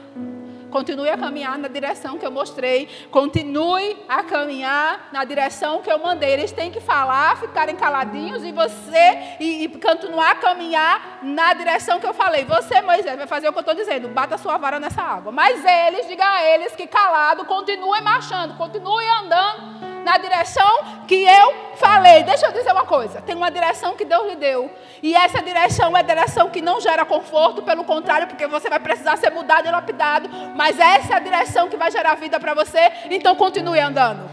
Continue 0.78 1.10
a 1.10 1.18
caminhar 1.18 1.58
na 1.58 1.68
direção 1.68 2.20
que 2.20 2.26
eu 2.26 2.30
mostrei. 2.30 2.88
Continue 3.10 3.98
a 4.08 4.22
caminhar 4.22 5.10
na 5.12 5.24
direção 5.24 5.82
que 5.82 5.92
eu 5.92 5.98
mandei. 5.98 6.34
Eles 6.34 6.52
têm 6.52 6.70
que 6.70 6.80
falar, 6.80 7.36
ficarem 7.38 7.76
caladinhos 7.76 8.44
e 8.44 8.52
você 8.52 9.38
e, 9.40 9.64
e 9.64 9.68
continuar 9.80 10.34
a 10.34 10.36
caminhar 10.36 11.18
na 11.24 11.52
direção 11.56 12.00
que 12.00 12.06
eu 12.06 12.14
falei. 12.14 12.46
Você, 12.46 12.80
Moisés, 12.84 13.18
vai 13.18 13.26
fazer 13.26 13.50
o 13.50 13.54
que 13.54 13.58
eu 13.58 13.62
estou 13.62 13.74
dizendo. 13.74 14.08
Bata 14.10 14.38
sua 14.38 14.60
vara 14.60 14.80
nessa 14.80 15.02
água. 15.02 15.32
Mas 15.32 15.66
eles, 15.66 16.08
diga 16.08 16.24
a 16.24 16.46
eles 16.46 16.76
que 16.76 16.86
calado, 16.86 17.44
continuem 17.46 18.04
marchando, 18.04 18.56
continuem 18.56 19.10
andando 19.24 19.97
na 20.08 20.18
direção 20.18 21.04
que 21.06 21.22
eu 21.26 21.76
falei. 21.76 22.24
Deixa 22.24 22.46
eu 22.46 22.54
dizer 22.54 22.72
uma 22.72 22.86
coisa: 22.86 23.22
tem 23.22 23.36
uma 23.36 23.52
direção 23.52 23.94
que 23.94 24.06
Deus 24.06 24.26
lhe 24.30 24.38
deu. 24.38 24.72
E 25.04 25.14
essa 25.14 25.42
direção 25.42 25.96
é 25.98 26.00
a 26.00 26.04
direção 26.04 26.50
que 26.50 26.62
não 26.62 26.80
gera 26.80 27.04
conforto, 27.04 27.62
pelo 27.62 27.84
contrário, 27.84 28.26
porque 28.26 28.48
você 28.48 28.70
vai 28.70 28.80
precisar 28.80 29.18
ser 29.18 29.32
mudado 29.32 29.68
e 29.68 29.72
lapidado. 29.72 30.30
Mas 30.56 30.80
essa 30.80 31.14
é 31.14 31.18
a 31.18 31.20
direção 31.20 31.68
que 31.68 31.76
vai 31.76 31.92
gerar 31.92 32.16
vida 32.16 32.40
para 32.40 32.54
você. 32.54 32.80
Então 33.12 33.36
continue 33.36 33.82
andando. 33.82 34.30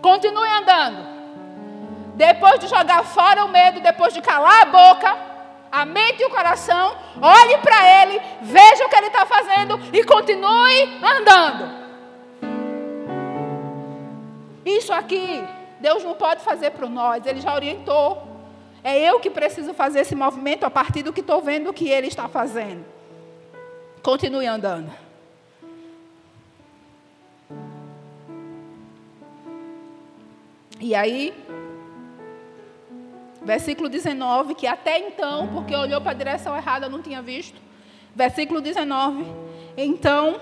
Continue 0.00 0.48
andando. 0.60 1.16
Depois 2.14 2.60
de 2.60 2.68
jogar 2.68 3.02
fora 3.04 3.44
o 3.44 3.48
medo, 3.48 3.80
depois 3.80 4.14
de 4.14 4.22
calar 4.22 4.62
a 4.62 4.66
boca, 4.66 5.16
a 5.72 5.84
mente 5.84 6.22
e 6.22 6.24
o 6.24 6.30
coração, 6.30 6.96
olhe 7.20 7.58
para 7.58 8.02
Ele, 8.02 8.22
veja 8.40 8.86
o 8.86 8.88
que 8.88 8.96
Ele 8.96 9.08
está 9.08 9.26
fazendo 9.26 9.78
e 9.92 10.04
continue 10.04 11.00
andando. 11.02 11.85
Isso 14.66 14.92
aqui, 14.92 15.44
Deus 15.78 16.02
não 16.02 16.14
pode 16.14 16.42
fazer 16.42 16.72
para 16.72 16.88
nós, 16.88 17.24
Ele 17.24 17.40
já 17.40 17.54
orientou. 17.54 18.20
É 18.82 18.98
eu 18.98 19.20
que 19.20 19.30
preciso 19.30 19.72
fazer 19.72 20.00
esse 20.00 20.16
movimento 20.16 20.64
a 20.64 20.70
partir 20.70 21.04
do 21.04 21.12
que 21.12 21.20
estou 21.20 21.40
vendo 21.40 21.72
que 21.72 21.88
Ele 21.88 22.08
está 22.08 22.28
fazendo. 22.28 22.84
Continue 24.02 24.44
andando. 24.46 24.90
E 30.80 30.96
aí, 30.96 31.32
versículo 33.42 33.88
19, 33.88 34.56
que 34.56 34.66
até 34.66 34.98
então, 34.98 35.46
porque 35.48 35.76
olhou 35.76 36.00
para 36.00 36.10
a 36.10 36.14
direção 36.14 36.56
errada, 36.56 36.88
não 36.88 37.00
tinha 37.00 37.22
visto. 37.22 37.60
Versículo 38.16 38.60
19. 38.60 39.24
Então, 39.76 40.40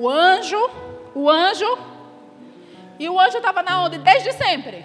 o 0.00 0.08
anjo, 0.08 0.70
o 1.14 1.28
anjo 1.28 1.95
e 2.98 3.08
o 3.08 3.20
anjo 3.20 3.36
estava 3.36 3.62
na 3.62 3.82
onde? 3.84 3.98
Desde 3.98 4.32
sempre. 4.32 4.84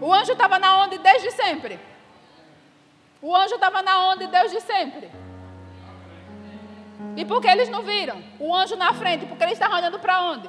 O 0.00 0.12
anjo 0.12 0.32
estava 0.32 0.58
na 0.58 0.82
onde? 0.82 0.98
Desde 0.98 1.30
sempre. 1.30 1.80
O 3.20 3.34
anjo 3.34 3.54
estava 3.54 3.82
na 3.82 4.10
onde? 4.10 4.26
Desde 4.26 4.60
sempre. 4.60 5.10
E 7.16 7.24
por 7.24 7.40
que 7.40 7.48
eles 7.48 7.68
não 7.68 7.82
viram? 7.82 8.22
O 8.38 8.54
anjo 8.54 8.76
na 8.76 8.92
frente, 8.92 9.26
porque 9.26 9.42
eles 9.42 9.54
estavam 9.54 9.78
olhando 9.78 9.98
para 9.98 10.20
onde? 10.22 10.48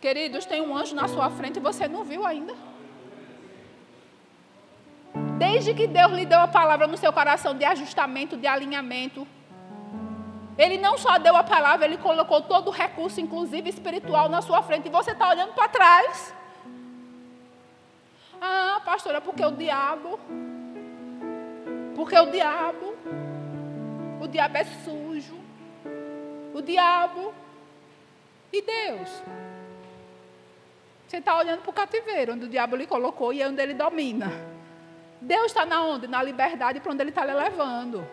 Queridos, 0.00 0.44
tem 0.44 0.60
um 0.60 0.76
anjo 0.76 0.94
na 0.94 1.08
sua 1.08 1.30
frente 1.30 1.56
e 1.56 1.60
você 1.60 1.88
não 1.88 2.04
viu 2.04 2.26
ainda. 2.26 2.54
Desde 5.38 5.74
que 5.74 5.86
Deus 5.86 6.12
lhe 6.12 6.26
deu 6.26 6.40
a 6.40 6.48
palavra 6.48 6.86
no 6.86 6.96
seu 6.96 7.12
coração 7.12 7.56
de 7.56 7.64
ajustamento, 7.64 8.36
de 8.36 8.46
alinhamento, 8.46 9.26
Ele 10.56 10.78
não 10.78 10.96
só 10.96 11.18
deu 11.18 11.34
a 11.34 11.42
palavra, 11.42 11.84
ele 11.84 11.96
colocou 11.96 12.40
todo 12.42 12.68
o 12.68 12.70
recurso, 12.70 13.20
inclusive 13.20 13.68
espiritual, 13.68 14.28
na 14.28 14.40
sua 14.40 14.62
frente. 14.62 14.86
E 14.86 14.90
você 14.90 15.10
está 15.10 15.28
olhando 15.28 15.52
para 15.52 15.68
trás. 15.68 16.34
Ah, 18.40 18.80
pastora, 18.84 19.20
porque 19.20 19.44
o 19.44 19.50
diabo. 19.50 20.18
Porque 21.96 22.16
o 22.16 22.30
diabo. 22.30 22.94
O 24.20 24.28
diabo 24.28 24.56
é 24.56 24.64
sujo. 24.64 25.38
O 26.54 26.62
diabo. 26.62 27.34
E 28.52 28.62
Deus? 28.62 29.22
Você 31.08 31.16
está 31.16 31.36
olhando 31.36 31.62
para 31.62 31.70
o 31.70 31.72
cativeiro, 31.72 32.34
onde 32.34 32.44
o 32.44 32.48
diabo 32.48 32.76
lhe 32.76 32.86
colocou 32.86 33.32
e 33.32 33.42
é 33.42 33.48
onde 33.48 33.60
ele 33.60 33.74
domina. 33.74 34.30
Deus 35.20 35.46
está 35.46 35.66
na 35.66 35.82
onde? 35.82 36.06
Na 36.06 36.22
liberdade 36.22 36.80
para 36.80 36.92
onde 36.92 37.02
ele 37.02 37.10
está 37.10 37.24
lhe 37.24 37.32
levando. 37.32 38.06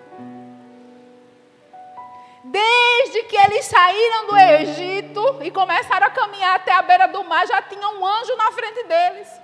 Desde 2.43 3.23
que 3.23 3.37
eles 3.37 3.65
saíram 3.65 4.27
do 4.27 4.37
Egito 4.37 5.39
e 5.43 5.51
começaram 5.51 6.07
a 6.07 6.09
caminhar 6.09 6.55
até 6.55 6.73
a 6.73 6.81
beira 6.81 7.07
do 7.07 7.23
mar, 7.23 7.45
já 7.45 7.61
tinha 7.61 7.87
um 7.87 8.05
anjo 8.05 8.35
na 8.35 8.51
frente 8.51 8.83
deles. 8.83 9.41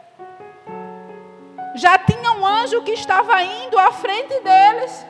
Já 1.76 2.00
tinha 2.00 2.32
um 2.32 2.46
anjo 2.46 2.82
que 2.82 2.92
estava 2.92 3.42
indo 3.44 3.78
à 3.78 3.92
frente 3.92 4.40
deles. 4.40 5.06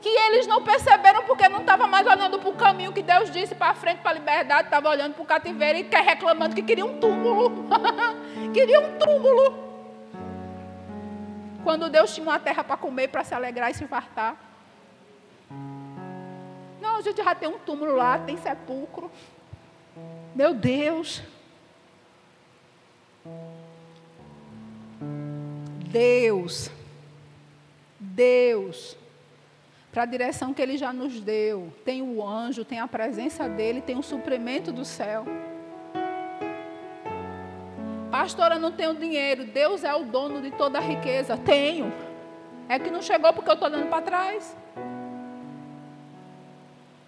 Que 0.00 0.08
eles 0.08 0.48
não 0.48 0.64
perceberam 0.64 1.22
porque 1.22 1.48
não 1.48 1.60
estava 1.60 1.86
mais 1.86 2.04
olhando 2.04 2.40
para 2.40 2.48
o 2.50 2.54
caminho 2.54 2.92
que 2.92 3.04
Deus 3.04 3.30
disse 3.30 3.54
para 3.54 3.72
frente, 3.72 4.00
para 4.00 4.10
a 4.10 4.14
liberdade, 4.14 4.64
estava 4.64 4.88
olhando 4.88 5.14
para 5.14 5.22
o 5.22 5.26
cativeiro 5.26 5.78
e 5.78 5.82
reclamando 5.82 6.56
que 6.56 6.62
queria 6.62 6.84
um 6.84 6.98
túmulo. 6.98 7.68
queria 8.52 8.80
um 8.80 8.98
túmulo. 8.98 9.62
Quando 11.62 11.88
Deus 11.88 12.12
tinha 12.12 12.26
uma 12.26 12.40
terra 12.40 12.64
para 12.64 12.76
comer, 12.76 13.06
para 13.08 13.22
se 13.22 13.32
alegrar 13.32 13.70
e 13.70 13.74
se 13.74 13.86
fartar. 13.86 14.51
Não, 16.92 16.98
a 16.98 17.00
gente 17.00 17.24
já 17.24 17.34
tem 17.34 17.48
um 17.48 17.58
túmulo 17.58 17.96
lá, 17.96 18.18
tem 18.18 18.36
sepulcro. 18.36 19.10
Meu 20.34 20.52
Deus. 20.52 21.22
Deus. 25.88 26.70
Deus. 27.98 28.94
Para 29.90 30.02
a 30.02 30.06
direção 30.06 30.52
que 30.52 30.60
Ele 30.60 30.76
já 30.76 30.92
nos 30.92 31.18
deu. 31.18 31.72
Tem 31.82 32.02
o 32.02 32.22
anjo, 32.22 32.62
tem 32.62 32.78
a 32.78 32.86
presença 32.86 33.48
dEle, 33.48 33.80
tem 33.80 33.96
o 33.96 34.02
suprimento 34.02 34.70
do 34.70 34.84
céu. 34.84 35.24
Pastora, 38.10 38.58
não 38.58 38.70
tenho 38.70 38.94
dinheiro. 38.94 39.46
Deus 39.46 39.82
é 39.82 39.94
o 39.94 40.04
dono 40.04 40.42
de 40.42 40.50
toda 40.50 40.76
a 40.76 40.82
riqueza. 40.82 41.38
Tenho. 41.38 41.90
É 42.68 42.78
que 42.78 42.90
não 42.90 43.00
chegou 43.00 43.32
porque 43.32 43.48
eu 43.48 43.54
estou 43.54 43.70
dando 43.70 43.88
para 43.88 44.02
trás. 44.02 44.54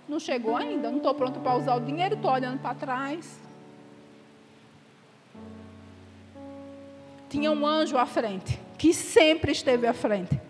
Não 0.09 0.21
chegou 0.21 0.57
ainda, 0.57 0.91
não 0.91 0.99
estou 0.99 1.15
pronto 1.15 1.41
para 1.41 1.57
usar 1.57 1.75
o 1.77 1.81
dinheiro, 1.81 2.15
estou 2.15 2.31
olhando 2.31 2.61
para 2.61 2.75
trás. 2.75 3.41
Tinha 7.29 7.51
um 7.51 7.67
anjo 7.67 7.97
à 7.97 8.07
frente, 8.07 8.61
que 8.79 8.93
sempre 8.93 9.53
esteve 9.53 9.87
à 9.87 9.95
frente. 9.95 10.41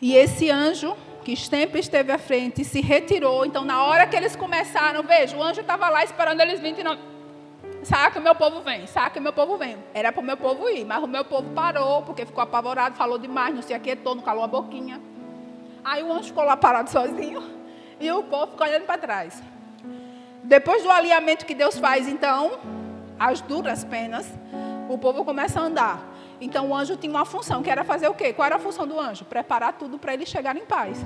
E 0.00 0.14
esse 0.14 0.50
anjo, 0.50 0.96
que 1.24 1.36
sempre 1.36 1.80
esteve 1.80 2.12
à 2.12 2.18
frente, 2.18 2.64
se 2.64 2.80
retirou. 2.80 3.46
Então, 3.46 3.64
na 3.64 3.84
hora 3.84 4.06
que 4.06 4.16
eles 4.16 4.36
começaram, 4.36 5.02
veja, 5.02 5.36
o 5.36 5.42
anjo 5.42 5.60
estava 5.60 5.88
lá 5.88 6.04
esperando 6.04 6.40
eles 6.40 6.60
virem. 6.60 6.84
Não... 6.84 6.98
O 8.16 8.20
meu 8.20 8.34
povo 8.34 8.60
vem, 8.60 8.86
saca, 8.86 9.18
o 9.18 9.22
meu 9.22 9.32
povo 9.32 9.56
vem. 9.56 9.76
Era 9.94 10.12
para 10.12 10.20
o 10.20 10.24
meu 10.24 10.36
povo 10.36 10.68
ir, 10.68 10.84
mas 10.84 11.02
o 11.02 11.06
meu 11.06 11.24
povo 11.24 11.50
parou, 11.54 12.02
porque 12.02 12.26
ficou 12.26 12.42
apavorado, 12.42 12.96
falou 12.96 13.16
demais, 13.16 13.54
não 13.54 13.62
se 13.62 13.72
aquietou, 13.72 14.14
não 14.14 14.22
calou 14.22 14.44
a 14.44 14.46
boquinha. 14.46 15.00
Aí 15.88 16.02
o 16.02 16.12
anjo 16.12 16.24
ficou 16.24 16.44
lá 16.44 16.54
parado 16.54 16.90
sozinho 16.90 17.42
e 17.98 18.12
o 18.12 18.22
povo 18.22 18.48
ficou 18.48 18.66
olhando 18.66 18.84
para 18.84 18.98
trás. 18.98 19.42
Depois 20.44 20.82
do 20.82 20.90
alinhamento 20.90 21.46
que 21.46 21.54
Deus 21.54 21.78
faz, 21.78 22.06
então, 22.06 22.58
as 23.18 23.40
duras 23.40 23.84
penas, 23.84 24.30
o 24.90 24.98
povo 24.98 25.24
começa 25.24 25.58
a 25.58 25.62
andar. 25.62 25.98
Então 26.42 26.68
o 26.68 26.76
anjo 26.76 26.94
tinha 26.96 27.10
uma 27.10 27.24
função, 27.24 27.62
que 27.62 27.70
era 27.70 27.84
fazer 27.84 28.06
o 28.06 28.12
quê? 28.12 28.34
Qual 28.34 28.44
era 28.44 28.56
a 28.56 28.58
função 28.58 28.86
do 28.86 29.00
anjo? 29.00 29.24
Preparar 29.24 29.72
tudo 29.78 29.98
para 29.98 30.12
ele 30.12 30.26
chegar 30.26 30.54
em 30.58 30.66
paz. 30.66 30.98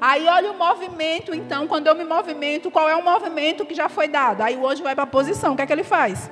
Aí 0.00 0.26
olha 0.26 0.50
o 0.50 0.58
movimento, 0.58 1.32
então, 1.32 1.68
quando 1.68 1.86
eu 1.86 1.94
me 1.94 2.04
movimento, 2.04 2.72
qual 2.72 2.88
é 2.88 2.96
o 2.96 3.04
movimento 3.04 3.64
que 3.64 3.74
já 3.76 3.88
foi 3.88 4.08
dado? 4.08 4.40
Aí 4.40 4.56
o 4.56 4.68
anjo 4.68 4.82
vai 4.82 4.96
para 4.96 5.04
a 5.04 5.06
posição, 5.06 5.52
o 5.52 5.56
que 5.56 5.62
é 5.62 5.66
que 5.66 5.72
ele 5.72 5.84
faz? 5.84 6.28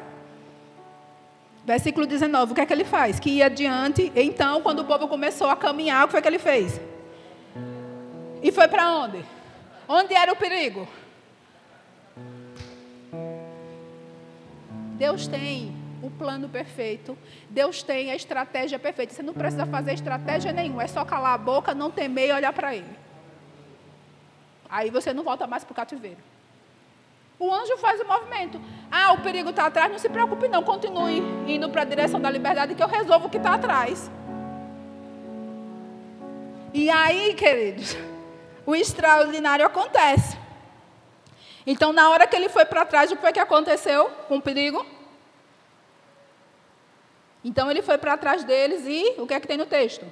Versículo 1.64 2.06
19, 2.06 2.50
o 2.50 2.54
que 2.56 2.60
é 2.60 2.66
que 2.66 2.72
ele 2.72 2.84
faz? 2.84 3.20
Que 3.20 3.30
ia 3.30 3.46
adiante, 3.46 4.10
então, 4.16 4.60
quando 4.62 4.80
o 4.80 4.84
povo 4.84 5.06
começou 5.06 5.48
a 5.48 5.54
caminhar, 5.54 6.02
o 6.02 6.06
que 6.08 6.12
foi 6.12 6.20
que 6.20 6.26
ele 6.26 6.40
fez? 6.40 6.80
E 8.42 8.50
foi 8.50 8.66
para 8.66 8.90
onde? 8.90 9.24
Onde 9.88 10.14
era 10.14 10.32
o 10.32 10.36
perigo? 10.36 10.88
Deus 14.96 15.26
tem 15.26 15.74
o 16.02 16.10
plano 16.10 16.48
perfeito. 16.48 17.16
Deus 17.48 17.82
tem 17.82 18.10
a 18.10 18.16
estratégia 18.16 18.78
perfeita. 18.78 19.14
Você 19.14 19.22
não 19.22 19.32
precisa 19.32 19.64
fazer 19.66 19.92
estratégia 19.92 20.52
nenhuma. 20.52 20.82
É 20.82 20.86
só 20.88 21.04
calar 21.04 21.34
a 21.34 21.38
boca, 21.38 21.74
não 21.74 21.90
temer 21.90 22.30
e 22.30 22.32
olhar 22.32 22.52
para 22.52 22.74
Ele. 22.74 23.02
Aí 24.68 24.90
você 24.90 25.12
não 25.12 25.22
volta 25.22 25.46
mais 25.46 25.62
para 25.62 25.72
o 25.72 25.76
cativeiro. 25.76 26.18
O 27.38 27.52
anjo 27.52 27.76
faz 27.78 28.00
o 28.00 28.06
movimento. 28.06 28.60
Ah, 28.90 29.12
o 29.12 29.18
perigo 29.18 29.50
está 29.50 29.66
atrás. 29.66 29.90
Não 29.90 29.98
se 29.98 30.08
preocupe, 30.08 30.48
não. 30.48 30.62
Continue 30.62 31.20
indo 31.46 31.68
para 31.70 31.82
a 31.82 31.84
direção 31.84 32.20
da 32.20 32.30
liberdade 32.30 32.74
que 32.74 32.82
eu 32.82 32.88
resolvo 32.88 33.26
o 33.26 33.30
que 33.30 33.36
está 33.36 33.54
atrás. 33.54 34.10
E 36.72 36.88
aí, 36.88 37.34
queridos, 37.34 37.96
o 38.66 38.74
extraordinário 38.74 39.66
acontece. 39.66 40.36
Então, 41.66 41.92
na 41.92 42.10
hora 42.10 42.26
que 42.26 42.34
ele 42.34 42.48
foi 42.48 42.64
para 42.64 42.84
trás, 42.84 43.10
o 43.10 43.16
que 43.16 43.22
foi 43.22 43.32
que 43.32 43.40
aconteceu 43.40 44.10
com 44.28 44.36
o 44.36 44.42
perigo? 44.42 44.84
Então, 47.44 47.70
ele 47.70 47.82
foi 47.82 47.98
para 47.98 48.16
trás 48.16 48.44
deles 48.44 48.84
e 48.86 49.20
o 49.20 49.26
que 49.26 49.34
é 49.34 49.40
que 49.40 49.46
tem 49.46 49.56
no 49.56 49.66
texto? 49.66 50.04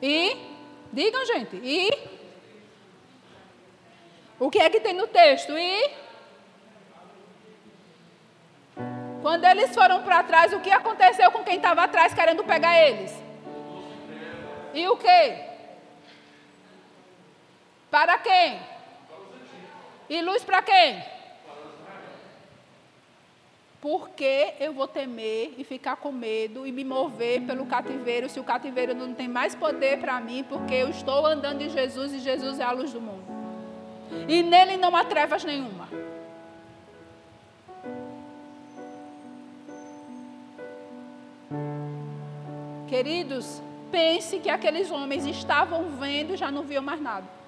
E, 0.00 0.36
digam, 0.92 1.24
gente, 1.26 1.56
e. 1.62 1.90
O 4.38 4.50
que 4.50 4.58
é 4.58 4.68
que 4.68 4.80
tem 4.80 4.94
no 4.94 5.06
texto? 5.06 5.52
E. 5.56 5.90
Quando 9.22 9.44
eles 9.44 9.72
foram 9.72 10.02
para 10.02 10.24
trás, 10.24 10.52
o 10.52 10.60
que 10.60 10.70
aconteceu 10.70 11.30
com 11.30 11.44
quem 11.44 11.56
estava 11.56 11.84
atrás 11.84 12.12
querendo 12.12 12.42
pegar 12.42 12.76
eles? 12.76 13.14
E 14.74 14.88
o 14.88 14.96
que? 14.96 15.51
Para 17.92 18.16
quem? 18.16 18.58
E 20.08 20.22
luz 20.22 20.42
para 20.42 20.62
quem? 20.62 21.04
Porque 23.82 24.54
eu 24.58 24.72
vou 24.72 24.88
temer 24.88 25.52
e 25.58 25.62
ficar 25.62 25.96
com 25.96 26.10
medo 26.10 26.66
e 26.66 26.72
me 26.72 26.84
mover 26.84 27.42
pelo 27.42 27.66
cativeiro 27.66 28.30
se 28.30 28.40
o 28.40 28.44
cativeiro 28.44 28.94
não 28.94 29.12
tem 29.12 29.28
mais 29.28 29.54
poder 29.54 29.98
para 29.98 30.18
mim, 30.20 30.42
porque 30.48 30.72
eu 30.72 30.88
estou 30.88 31.26
andando 31.26 31.60
em 31.60 31.68
Jesus 31.68 32.14
e 32.14 32.20
Jesus 32.20 32.58
é 32.60 32.64
a 32.64 32.72
luz 32.72 32.94
do 32.94 33.00
mundo. 33.00 33.26
E 34.26 34.42
nele 34.42 34.78
não 34.78 34.96
há 34.96 35.04
trevas 35.04 35.44
nenhuma. 35.44 35.86
Queridos, 42.88 43.60
pense 43.90 44.38
que 44.38 44.48
aqueles 44.48 44.90
homens 44.90 45.26
estavam 45.26 45.90
vendo 45.90 46.32
e 46.32 46.38
já 46.38 46.50
não 46.50 46.62
viam 46.62 46.82
mais 46.82 46.98
nada. 46.98 47.41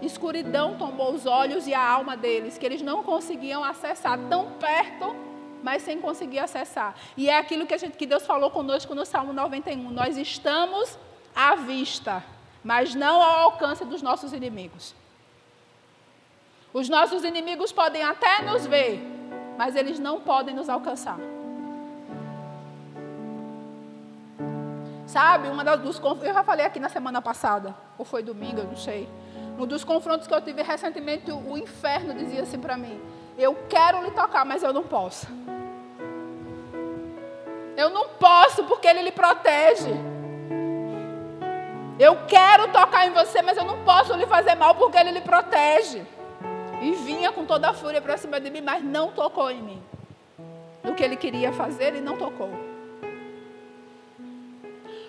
Escuridão 0.00 0.76
tomou 0.76 1.12
os 1.12 1.26
olhos 1.26 1.66
e 1.66 1.74
a 1.74 1.84
alma 1.84 2.16
deles, 2.16 2.56
que 2.56 2.64
eles 2.64 2.82
não 2.82 3.02
conseguiam 3.02 3.64
acessar 3.64 4.18
tão 4.28 4.52
perto, 4.52 5.14
mas 5.62 5.82
sem 5.82 6.00
conseguir 6.00 6.38
acessar. 6.38 6.94
E 7.16 7.28
é 7.28 7.36
aquilo 7.36 7.66
que, 7.66 7.76
gente, 7.76 7.96
que 7.96 8.06
Deus 8.06 8.24
falou 8.24 8.50
conosco 8.50 8.94
no 8.94 9.04
Salmo 9.04 9.32
91. 9.32 9.90
Nós 9.90 10.16
estamos 10.16 10.98
à 11.34 11.56
vista, 11.56 12.24
mas 12.62 12.94
não 12.94 13.20
ao 13.20 13.40
alcance 13.50 13.84
dos 13.84 14.00
nossos 14.00 14.32
inimigos. 14.32 14.94
Os 16.72 16.88
nossos 16.88 17.24
inimigos 17.24 17.72
podem 17.72 18.02
até 18.02 18.42
nos 18.42 18.66
ver, 18.66 19.00
mas 19.56 19.74
eles 19.74 19.98
não 19.98 20.20
podem 20.20 20.54
nos 20.54 20.68
alcançar. 20.68 21.18
Sabe, 25.06 25.48
uma 25.48 25.64
das, 25.64 25.80
dos 25.80 25.98
eu 26.22 26.34
já 26.34 26.44
falei 26.44 26.66
aqui 26.66 26.78
na 26.78 26.90
semana 26.90 27.22
passada, 27.22 27.74
ou 27.96 28.04
foi 28.04 28.22
domingo, 28.22 28.60
eu 28.60 28.64
não 28.64 28.76
sei. 28.76 29.08
Um 29.58 29.66
dos 29.66 29.82
confrontos 29.82 30.28
que 30.28 30.32
eu 30.32 30.40
tive 30.40 30.62
recentemente, 30.62 31.32
o 31.32 31.58
inferno 31.58 32.14
dizia 32.14 32.42
assim 32.42 32.58
para 32.58 32.76
mim: 32.76 33.00
Eu 33.36 33.56
quero 33.68 34.04
lhe 34.04 34.12
tocar, 34.12 34.44
mas 34.44 34.62
eu 34.62 34.72
não 34.72 34.84
posso. 34.84 35.26
Eu 37.76 37.90
não 37.90 38.08
posso 38.10 38.62
porque 38.64 38.86
ele 38.86 39.02
lhe 39.02 39.10
protege. 39.10 39.90
Eu 41.98 42.16
quero 42.28 42.68
tocar 42.68 43.08
em 43.08 43.10
você, 43.10 43.42
mas 43.42 43.56
eu 43.56 43.64
não 43.64 43.82
posso 43.82 44.14
lhe 44.14 44.26
fazer 44.26 44.54
mal 44.54 44.76
porque 44.76 44.96
ele 44.96 45.10
lhe 45.10 45.20
protege. 45.20 46.06
E 46.80 46.92
vinha 46.92 47.32
com 47.32 47.44
toda 47.44 47.70
a 47.70 47.74
fúria 47.74 48.00
para 48.00 48.16
cima 48.16 48.40
de 48.40 48.50
mim, 48.50 48.60
mas 48.60 48.84
não 48.84 49.10
tocou 49.10 49.50
em 49.50 49.60
mim. 49.60 49.82
O 50.84 50.94
que 50.94 51.02
ele 51.02 51.16
queria 51.16 51.52
fazer, 51.52 51.88
ele 51.88 52.00
não 52.00 52.16
tocou. 52.16 52.50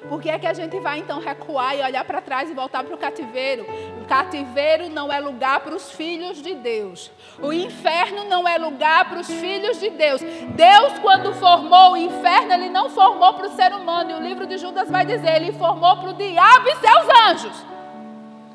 Por 0.07 0.19
que 0.19 0.29
é 0.31 0.39
que 0.39 0.47
a 0.47 0.53
gente 0.53 0.79
vai 0.79 0.97
então 0.97 1.19
recuar 1.19 1.75
e 1.77 1.83
olhar 1.83 2.03
para 2.03 2.19
trás 2.19 2.49
e 2.49 2.53
voltar 2.55 2.83
para 2.83 2.95
o 2.95 2.97
cativeiro? 2.97 3.63
Cativeiro 4.09 4.89
não 4.89 5.13
é 5.13 5.19
lugar 5.19 5.59
para 5.59 5.75
os 5.75 5.91
filhos 5.91 6.41
de 6.41 6.55
Deus. 6.55 7.11
O 7.39 7.53
inferno 7.53 8.23
não 8.23 8.47
é 8.47 8.57
lugar 8.57 9.07
para 9.07 9.19
os 9.19 9.27
filhos 9.27 9.79
de 9.79 9.91
Deus. 9.91 10.19
Deus, 10.19 10.97
quando 10.99 11.31
formou 11.35 11.91
o 11.91 11.97
inferno, 11.97 12.51
ele 12.51 12.69
não 12.69 12.89
formou 12.89 13.35
para 13.35 13.45
o 13.45 13.55
ser 13.55 13.71
humano. 13.71 14.09
E 14.09 14.13
o 14.15 14.21
livro 14.21 14.47
de 14.47 14.57
Judas 14.57 14.89
vai 14.89 15.05
dizer: 15.05 15.35
ele 15.35 15.53
formou 15.53 15.95
para 15.97 16.09
o 16.09 16.13
diabo 16.13 16.67
e 16.67 16.75
seus 16.77 17.19
anjos. 17.27 17.65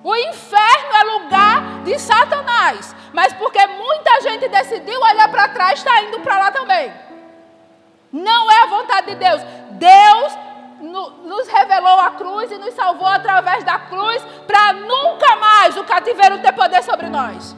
O 0.03 0.17
inferno 0.17 0.93
é 1.01 1.05
lugar 1.19 1.83
de 1.85 1.99
Satanás. 2.01 2.95
Mas 3.12 3.33
porque 3.35 3.64
muita 3.64 4.21
gente 4.23 4.49
decidiu 4.49 5.01
olhar 5.01 5.31
para 5.31 5.49
trás, 5.49 5.79
está 5.79 6.03
indo 6.03 6.19
para 6.19 6.37
lá 6.37 6.51
também. 6.51 6.93
Não 8.12 8.51
é 8.51 8.62
a 8.62 8.67
vontade 8.67 9.07
de 9.07 9.14
Deus. 9.14 9.40
Deus 9.71 10.44
nos 11.25 11.49
revelou 11.49 11.99
a 12.01 12.11
cruz 12.11 12.51
e 12.53 12.59
nos 12.59 12.75
salvou 12.75 13.09
através 13.09 13.65
da 13.65 13.79
cruz 13.79 14.23
para 14.47 14.73
nunca 14.73 15.37
mais 15.37 15.77
o 15.77 15.85
cativeiro 15.85 16.39
ter 16.39 16.53
poder 16.53 16.83
sobre 16.83 17.09
nós. 17.09 17.57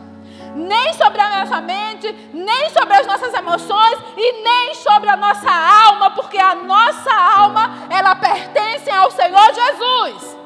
Nem 0.55 0.95
sobre 0.95 1.21
a 1.21 1.41
nossa 1.41 1.61
mente, 1.61 2.11
nem 2.33 2.71
sobre 2.71 2.95
as 2.95 3.07
nossas 3.07 3.35
emoções 3.35 3.99
e 4.17 4.43
nem 4.43 4.75
sobre 4.75 5.11
a 5.11 5.17
nossa 5.17 5.51
alma, 5.51 6.13
porque 6.13 6.39
a 6.39 6.55
nossa 6.55 7.13
alma, 7.13 7.87
ela 7.91 8.17
pertence 8.17 8.89
ao 8.91 9.11
Senhor 9.11 9.53
Jesus. 9.53 10.37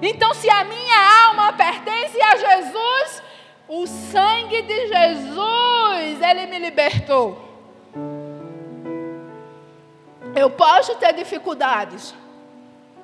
Então, 0.00 0.32
se 0.32 0.48
a 0.48 0.64
minha 0.64 1.26
alma 1.26 1.52
pertence 1.52 2.18
a 2.22 2.36
Jesus, 2.36 3.22
o 3.68 3.86
sangue 3.86 4.62
de 4.62 4.88
Jesus, 4.88 6.22
ele 6.22 6.46
me 6.46 6.58
libertou. 6.58 7.49
Eu 10.34 10.50
posso 10.50 10.94
ter 10.96 11.12
dificuldades. 11.12 12.14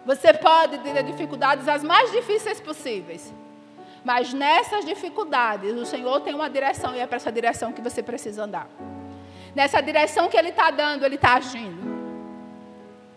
Você 0.04 0.32
pode 0.32 0.78
ter 0.78 1.02
dificuldades 1.02 1.66
as 1.66 1.82
mais 1.82 2.12
difíceis 2.12 2.60
possíveis. 2.60 3.34
Mas 4.04 4.32
nessas 4.32 4.84
dificuldades, 4.84 5.72
o 5.74 5.84
Senhor 5.84 6.20
tem 6.20 6.32
uma 6.32 6.48
direção 6.48 6.94
e 6.94 7.00
é 7.00 7.06
para 7.06 7.16
essa 7.16 7.32
direção 7.32 7.72
que 7.72 7.82
você 7.82 8.02
precisa 8.02 8.44
andar. 8.44 8.68
Nessa 9.54 9.80
direção 9.80 10.28
que 10.28 10.36
Ele 10.36 10.50
está 10.50 10.70
dando, 10.70 11.04
Ele 11.04 11.16
está 11.16 11.34
agindo. 11.34 11.96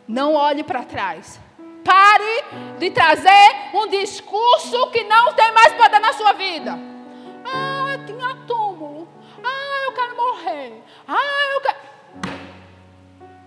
Não 0.08 0.34
olhe 0.34 0.64
para 0.64 0.84
trás. 0.84 1.40
Pare 1.84 2.44
de 2.80 2.90
trazer 2.90 3.70
um 3.74 3.88
discurso 3.88 4.90
que 4.90 5.04
não 5.04 5.34
tem 5.34 5.52
mais 5.52 5.74
poder 5.74 6.00
na 6.00 6.14
sua 6.14 6.34
vida. 6.34 6.80
Ah, 7.46 7.98
tinha 8.08 8.36
túmulo. 8.48 9.08
Ah, 9.44 9.86
eu 9.86 9.92
quero 9.92 10.18
morrer. 10.18 10.82
Ah. 11.08 11.39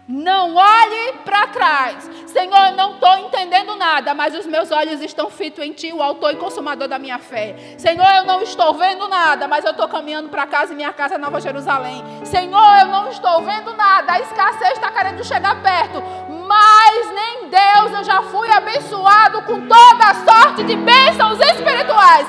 Não 0.08 0.56
olhe 0.56 1.12
para 1.24 1.46
trás. 1.46 2.10
Senhor, 2.26 2.70
eu 2.70 2.76
não 2.76 2.94
estou 2.94 3.16
entendendo 3.18 3.76
nada, 3.76 4.12
mas 4.14 4.34
os 4.34 4.46
meus 4.46 4.72
olhos 4.72 5.00
estão 5.00 5.30
fitos 5.30 5.64
em 5.64 5.72
Ti, 5.72 5.92
o 5.92 6.02
autor 6.02 6.32
e 6.32 6.36
consumador 6.36 6.88
da 6.88 6.98
minha 6.98 7.20
fé. 7.20 7.54
Senhor, 7.78 8.06
eu 8.16 8.24
não 8.24 8.42
estou 8.42 8.74
vendo 8.74 9.06
nada, 9.06 9.46
mas 9.46 9.64
eu 9.64 9.70
estou 9.70 9.88
caminhando 9.88 10.28
para 10.28 10.44
casa 10.44 10.72
e 10.72 10.76
minha 10.76 10.92
casa 10.92 11.14
é 11.14 11.18
Nova 11.18 11.40
Jerusalém. 11.40 12.02
Senhor, 12.24 12.78
eu 12.80 12.88
não 12.88 13.08
estou 13.10 13.42
vendo 13.42 13.74
nada, 13.74 14.14
a 14.14 14.20
escassez 14.20 14.72
está 14.72 14.90
querendo 14.90 15.24
chegar 15.24 15.62
perto, 15.62 16.02
mas 16.48 17.10
nem 17.12 17.48
Deus 17.48 17.92
eu 17.98 18.02
já 18.02 18.22
fui 18.22 18.50
abençoado 18.50 19.42
com 19.42 19.68
toda 19.68 20.14
sorte 20.24 20.64
de 20.64 20.74
bênçãos 20.74 21.38
espirituais. 21.38 22.26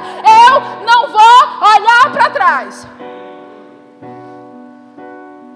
Eu 0.48 0.86
não 0.86 1.08
vou 1.08 1.70
olhar 1.76 2.12
para 2.12 2.30
trás. 2.30 2.88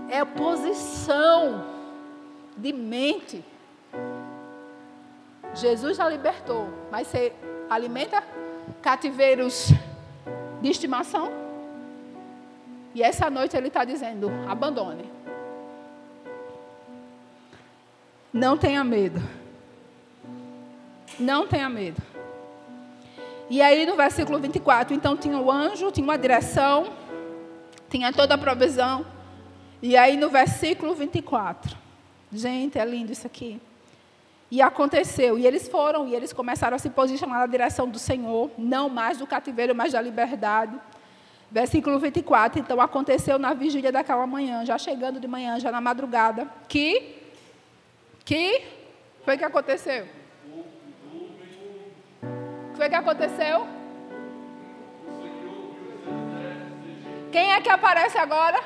É 0.10 0.25
posição 0.25 1.76
de 2.58 2.74
mente. 2.74 3.43
Jesus 5.54 5.98
já 5.98 6.08
libertou, 6.10 6.67
mas 6.91 7.08
você 7.08 7.34
alimenta 7.70 8.24
cativeiros 8.82 9.72
de 10.62 10.70
estimação? 10.70 11.32
E 12.93 13.04
essa 13.04 13.30
noite 13.30 13.56
ele 13.56 13.67
está 13.67 13.86
dizendo: 13.86 14.32
abandone. 14.48 15.06
Não 18.34 18.58
tenha 18.58 18.84
medo. 18.84 19.22
Não 21.20 21.48
tenha 21.48 21.70
medo. 21.70 22.02
E 23.50 23.62
aí 23.62 23.86
no 23.86 23.96
versículo 23.96 24.39
24, 24.39 24.93
então 24.93 25.15
tinha 25.15 25.38
o 25.39 25.50
anjo, 25.50 25.91
tinha 25.91 26.04
uma 26.04 26.17
direção, 26.17 26.91
tinha 27.89 28.12
toda 28.12 28.36
a 28.36 28.38
provisão. 28.38 29.06
E 29.82 29.96
aí 29.96 30.17
no 30.17 30.30
versículo 30.30 30.93
24, 30.93 31.78
Gente, 32.31 32.77
é 32.77 32.85
lindo 32.85 33.11
isso 33.11 33.25
aqui. 33.25 33.61
E 34.49 34.61
aconteceu, 34.61 35.37
e 35.37 35.45
eles 35.45 35.67
foram, 35.67 36.07
e 36.07 36.15
eles 36.15 36.31
começaram 36.31 36.75
a 36.75 36.79
se 36.79 36.89
posicionar 36.89 37.39
na 37.39 37.47
direção 37.47 37.87
do 37.87 37.99
Senhor, 37.99 38.49
não 38.57 38.87
mais 38.87 39.17
do 39.17 39.27
cativeiro, 39.27 39.75
mas 39.75 39.91
da 39.91 40.01
liberdade. 40.01 40.73
Versículo 41.51 41.99
24. 41.99 42.59
Então 42.59 42.79
aconteceu 42.79 43.37
na 43.37 43.53
vigília 43.53 43.91
daquela 43.91 44.25
manhã, 44.25 44.65
já 44.65 44.77
chegando 44.77 45.19
de 45.19 45.27
manhã, 45.27 45.59
já 45.59 45.71
na 45.71 45.81
madrugada, 45.81 46.47
que. 46.67 47.15
Que. 48.23 48.63
Foi 49.25 49.37
que 49.37 49.43
aconteceu? 49.43 50.07
Foi 52.75 52.87
que 52.87 52.95
aconteceu? 52.95 53.67
Quem 57.31 57.51
é 57.51 57.59
que 57.59 57.69
aparece 57.69 58.17
agora? 58.17 58.61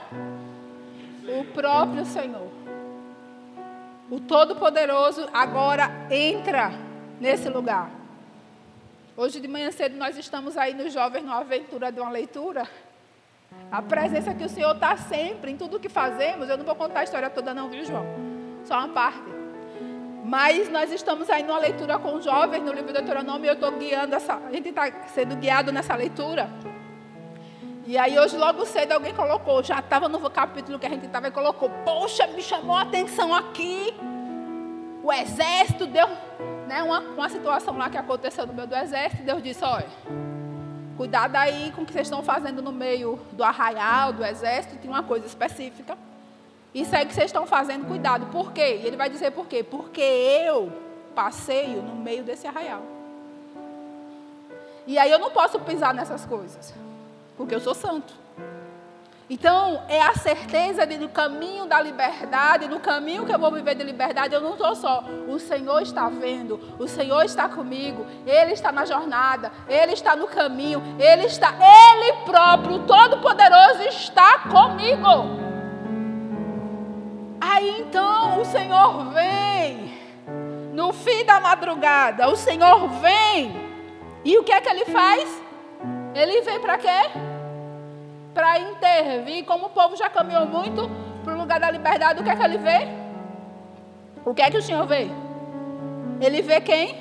O 1.27 1.43
próprio 1.53 2.05
Senhor. 2.05 2.50
O 4.11 4.19
Todo-Poderoso 4.19 5.25
agora 5.31 5.89
entra 6.11 6.73
nesse 7.17 7.47
lugar. 7.47 7.89
Hoje 9.15 9.39
de 9.39 9.47
manhã 9.47 9.71
cedo 9.71 9.95
nós 9.95 10.17
estamos 10.17 10.57
aí 10.57 10.73
nos 10.73 10.91
jovens 10.91 11.23
numa 11.23 11.37
aventura 11.37 11.89
de 11.93 12.01
uma 12.01 12.11
leitura. 12.11 12.67
A 13.71 13.81
presença 13.81 14.33
que 14.33 14.43
o 14.43 14.49
Senhor 14.49 14.75
está 14.75 14.97
sempre 14.97 15.51
em 15.51 15.55
tudo 15.55 15.79
que 15.79 15.87
fazemos. 15.87 16.49
Eu 16.49 16.57
não 16.57 16.65
vou 16.65 16.75
contar 16.75 16.99
a 16.99 17.03
história 17.05 17.29
toda, 17.29 17.53
não, 17.53 17.69
viu, 17.69 17.85
João? 17.85 18.05
Só 18.65 18.79
uma 18.79 18.89
parte. 18.89 19.23
Mas 20.25 20.69
nós 20.69 20.91
estamos 20.91 21.29
aí 21.29 21.43
numa 21.43 21.59
leitura 21.59 21.97
com 21.97 22.19
jovens 22.19 22.63
no 22.63 22.73
livro 22.73 22.87
do 22.87 22.93
Deuteronômio 22.93 23.47
eu 23.47 23.53
estou 23.53 23.71
guiando 23.71 24.13
essa. 24.13 24.35
A 24.35 24.51
gente 24.51 24.67
está 24.67 24.91
sendo 25.07 25.37
guiado 25.37 25.71
nessa 25.71 25.95
leitura. 25.95 26.49
E 27.85 27.97
aí 27.97 28.17
hoje 28.19 28.37
logo 28.37 28.63
cedo 28.65 28.91
alguém 28.91 29.13
colocou, 29.13 29.63
já 29.63 29.79
estava 29.79 30.07
no 30.07 30.29
capítulo 30.29 30.77
que 30.77 30.85
a 30.85 30.89
gente 30.89 31.07
estava 31.07 31.29
e 31.29 31.31
colocou, 31.31 31.69
poxa, 31.83 32.27
me 32.27 32.41
chamou 32.41 32.75
a 32.75 32.83
atenção 32.83 33.33
aqui. 33.33 33.93
O 35.03 35.11
exército 35.11 35.87
deu, 35.87 36.07
né, 36.67 36.83
uma, 36.83 36.99
uma 36.99 37.27
situação 37.27 37.75
lá 37.75 37.89
que 37.89 37.97
aconteceu 37.97 38.45
no 38.45 38.53
meio 38.53 38.67
do 38.67 38.75
exército, 38.75 39.23
Deus 39.23 39.41
disse, 39.41 39.63
olha, 39.65 39.89
cuidado 40.95 41.35
aí 41.35 41.71
com 41.75 41.81
o 41.81 41.85
que 41.85 41.91
vocês 41.91 42.05
estão 42.05 42.21
fazendo 42.21 42.61
no 42.61 42.71
meio 42.71 43.19
do 43.31 43.43
arraial, 43.43 44.13
do 44.13 44.23
exército, 44.23 44.77
tem 44.77 44.89
uma 44.89 45.03
coisa 45.03 45.25
específica. 45.25 45.97
Isso 46.73 46.95
aí 46.95 47.05
que 47.05 47.13
vocês 47.13 47.25
estão 47.25 47.47
fazendo, 47.47 47.87
cuidado. 47.87 48.27
Por 48.27 48.53
quê? 48.53 48.79
E 48.81 48.87
ele 48.87 48.95
vai 48.95 49.09
dizer 49.09 49.31
por 49.31 49.47
quê? 49.47 49.63
Porque 49.63 50.01
eu 50.01 50.71
passeio 51.15 51.81
no 51.81 51.95
meio 51.95 52.23
desse 52.23 52.45
arraial. 52.45 52.83
E 54.85 54.99
aí 54.99 55.11
eu 55.11 55.19
não 55.19 55.31
posso 55.31 55.59
pisar 55.59 55.93
nessas 55.93 56.25
coisas 56.25 56.73
porque 57.41 57.55
eu 57.55 57.59
sou 57.59 57.73
santo. 57.73 58.13
Então, 59.27 59.83
é 59.89 59.99
a 59.99 60.13
certeza 60.13 60.85
de 60.85 60.95
no 60.97 61.09
caminho 61.09 61.65
da 61.65 61.81
liberdade, 61.81 62.67
no 62.67 62.79
caminho 62.79 63.25
que 63.25 63.33
eu 63.33 63.39
vou 63.39 63.51
viver 63.51 63.73
de 63.73 63.83
liberdade, 63.83 64.35
eu 64.35 64.41
não 64.41 64.51
estou 64.51 64.75
só. 64.75 65.03
O 65.27 65.39
Senhor 65.39 65.81
está 65.81 66.07
vendo, 66.07 66.59
o 66.77 66.87
Senhor 66.87 67.23
está 67.23 67.49
comigo, 67.49 68.05
Ele 68.27 68.51
está 68.51 68.71
na 68.71 68.85
jornada, 68.85 69.51
Ele 69.67 69.93
está 69.93 70.15
no 70.15 70.27
caminho, 70.27 70.83
Ele 70.99 71.25
está, 71.25 71.51
Ele 71.51 72.13
próprio, 72.25 72.85
Todo-Poderoso, 72.85 73.81
está 73.83 74.39
comigo. 74.39 75.41
Aí 77.39 77.79
então 77.79 78.39
o 78.39 78.45
Senhor 78.45 79.05
vem, 79.13 79.97
no 80.73 80.93
fim 80.93 81.25
da 81.25 81.39
madrugada, 81.39 82.29
o 82.29 82.35
Senhor 82.35 82.87
vem, 82.99 83.55
e 84.23 84.37
o 84.37 84.43
que 84.43 84.51
é 84.51 84.61
que 84.61 84.69
Ele 84.69 84.85
faz? 84.85 85.41
Ele 86.13 86.41
vem 86.41 86.59
para 86.59 86.77
quê? 86.77 87.30
Para 88.33 88.59
intervir. 88.59 89.45
Como 89.45 89.67
o 89.67 89.69
povo 89.69 89.95
já 89.95 90.09
caminhou 90.09 90.45
muito 90.45 90.89
para 91.23 91.33
o 91.33 91.37
lugar 91.37 91.59
da 91.59 91.69
liberdade, 91.69 92.21
o 92.21 92.23
que 92.23 92.29
é 92.29 92.35
que 92.35 92.43
ele 92.43 92.57
vê? 92.57 92.87
O 94.25 94.33
que 94.33 94.41
é 94.41 94.51
que 94.51 94.57
o 94.57 94.61
Senhor 94.61 94.85
vê? 94.85 95.07
Ele 96.19 96.41
vê 96.41 96.61
quem? 96.61 96.95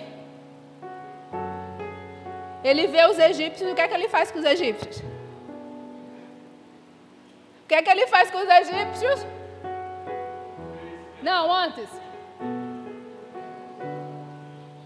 Ele 2.62 2.86
vê 2.86 3.04
os 3.06 3.18
egípcios, 3.18 3.70
o 3.70 3.74
que 3.74 3.80
é 3.80 3.88
que 3.88 3.94
ele 3.94 4.08
faz 4.08 4.30
com 4.30 4.38
os 4.38 4.44
egípcios? 4.44 4.98
O 7.62 7.66
que 7.68 7.74
é 7.74 7.82
que 7.82 7.90
ele 7.90 8.06
faz 8.06 8.30
com 8.30 8.38
os 8.38 8.48
egípcios? 8.48 9.26
Não, 11.22 11.52
antes. 11.52 11.88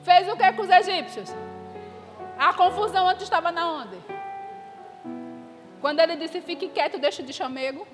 Fez 0.02 0.28
o 0.28 0.36
que 0.36 0.52
com 0.52 0.62
os 0.62 0.70
egípcios? 0.70 1.34
A 2.38 2.52
confusão 2.52 3.08
antes 3.08 3.22
estava 3.22 3.50
na 3.50 3.72
onde? 3.72 4.13
Quando 5.84 6.00
ele 6.00 6.16
disse 6.16 6.40
fique 6.40 6.66
quieto, 6.68 6.98
deixa 6.98 7.22
de 7.22 7.30
chamego, 7.30 7.86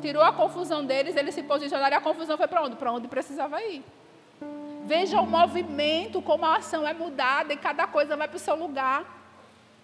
tirou 0.00 0.22
a 0.22 0.32
confusão 0.32 0.84
deles, 0.86 1.16
eles 1.16 1.34
se 1.34 1.42
posicionaram 1.42 1.96
e 1.96 1.98
a 1.98 2.00
confusão 2.00 2.36
foi 2.36 2.46
para 2.46 2.62
onde? 2.62 2.76
Para 2.76 2.92
onde 2.92 3.08
precisava 3.08 3.60
ir. 3.60 3.82
Veja 4.84 5.20
o 5.20 5.26
movimento, 5.26 6.22
como 6.22 6.44
a 6.44 6.58
ação 6.58 6.86
é 6.86 6.94
mudada 6.94 7.52
e 7.52 7.56
cada 7.56 7.88
coisa 7.88 8.16
vai 8.16 8.28
para 8.28 8.36
o 8.36 8.38
seu 8.38 8.54
lugar. 8.54 9.04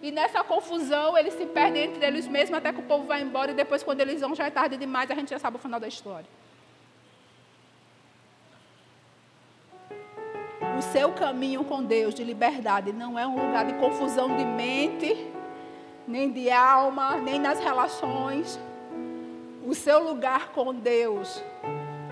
E 0.01 0.13
nessa 0.13 0.45
confusão, 0.45 1.17
eles 1.17 1.33
se 1.33 1.45
perdem 1.45 1.87
entre 1.87 2.05
eles 2.05 2.25
mesmos 2.25 2.57
até 2.57 2.71
que 2.71 2.79
o 2.79 2.83
povo 2.83 3.05
vai 3.05 3.21
embora. 3.21 3.51
E 3.51 3.53
depois, 3.53 3.83
quando 3.83 3.99
eles 3.99 4.21
vão, 4.21 4.33
já 4.33 4.45
é 4.45 4.49
tarde 4.49 4.77
demais, 4.77 5.11
a 5.11 5.15
gente 5.15 5.31
já 5.31 5.39
sabe 5.39 5.57
o 5.57 5.59
final 5.59 5.77
da 5.77 5.89
história. 5.89 6.29
O 10.79 10.81
seu 10.81 11.11
caminho 11.11 11.65
com 11.65 11.83
Deus 11.83 12.15
de 12.15 12.23
liberdade 12.23 12.93
não 12.93 13.19
é 13.19 13.27
um 13.27 13.35
lugar 13.35 13.65
de 13.65 13.73
confusão 13.73 14.37
de 14.37 14.45
mente, 14.45 15.40
nem 16.11 16.31
de 16.31 16.51
alma, 16.51 17.17
nem 17.17 17.39
nas 17.39 17.59
relações. 17.59 18.59
O 19.65 19.73
seu 19.73 20.03
lugar 20.03 20.49
com 20.49 20.73
Deus, 20.73 21.43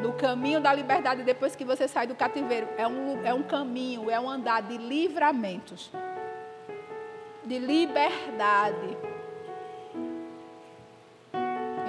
no 0.01 0.13
caminho 0.13 0.61
da 0.61 0.73
liberdade, 0.73 1.23
depois 1.23 1.55
que 1.55 1.65
você 1.65 1.87
sai 1.87 2.07
do 2.07 2.15
cativeiro, 2.15 2.67
é 2.77 2.87
um, 2.87 3.25
é 3.25 3.33
um 3.33 3.43
caminho, 3.43 4.09
é 4.09 4.19
um 4.19 4.29
andar 4.29 4.61
de 4.61 4.77
livramentos 4.77 5.91
de 7.49 7.57
liberdade. 7.57 8.95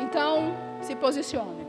Então, 0.02 0.56
se 0.80 0.96
posicione. 0.96 1.66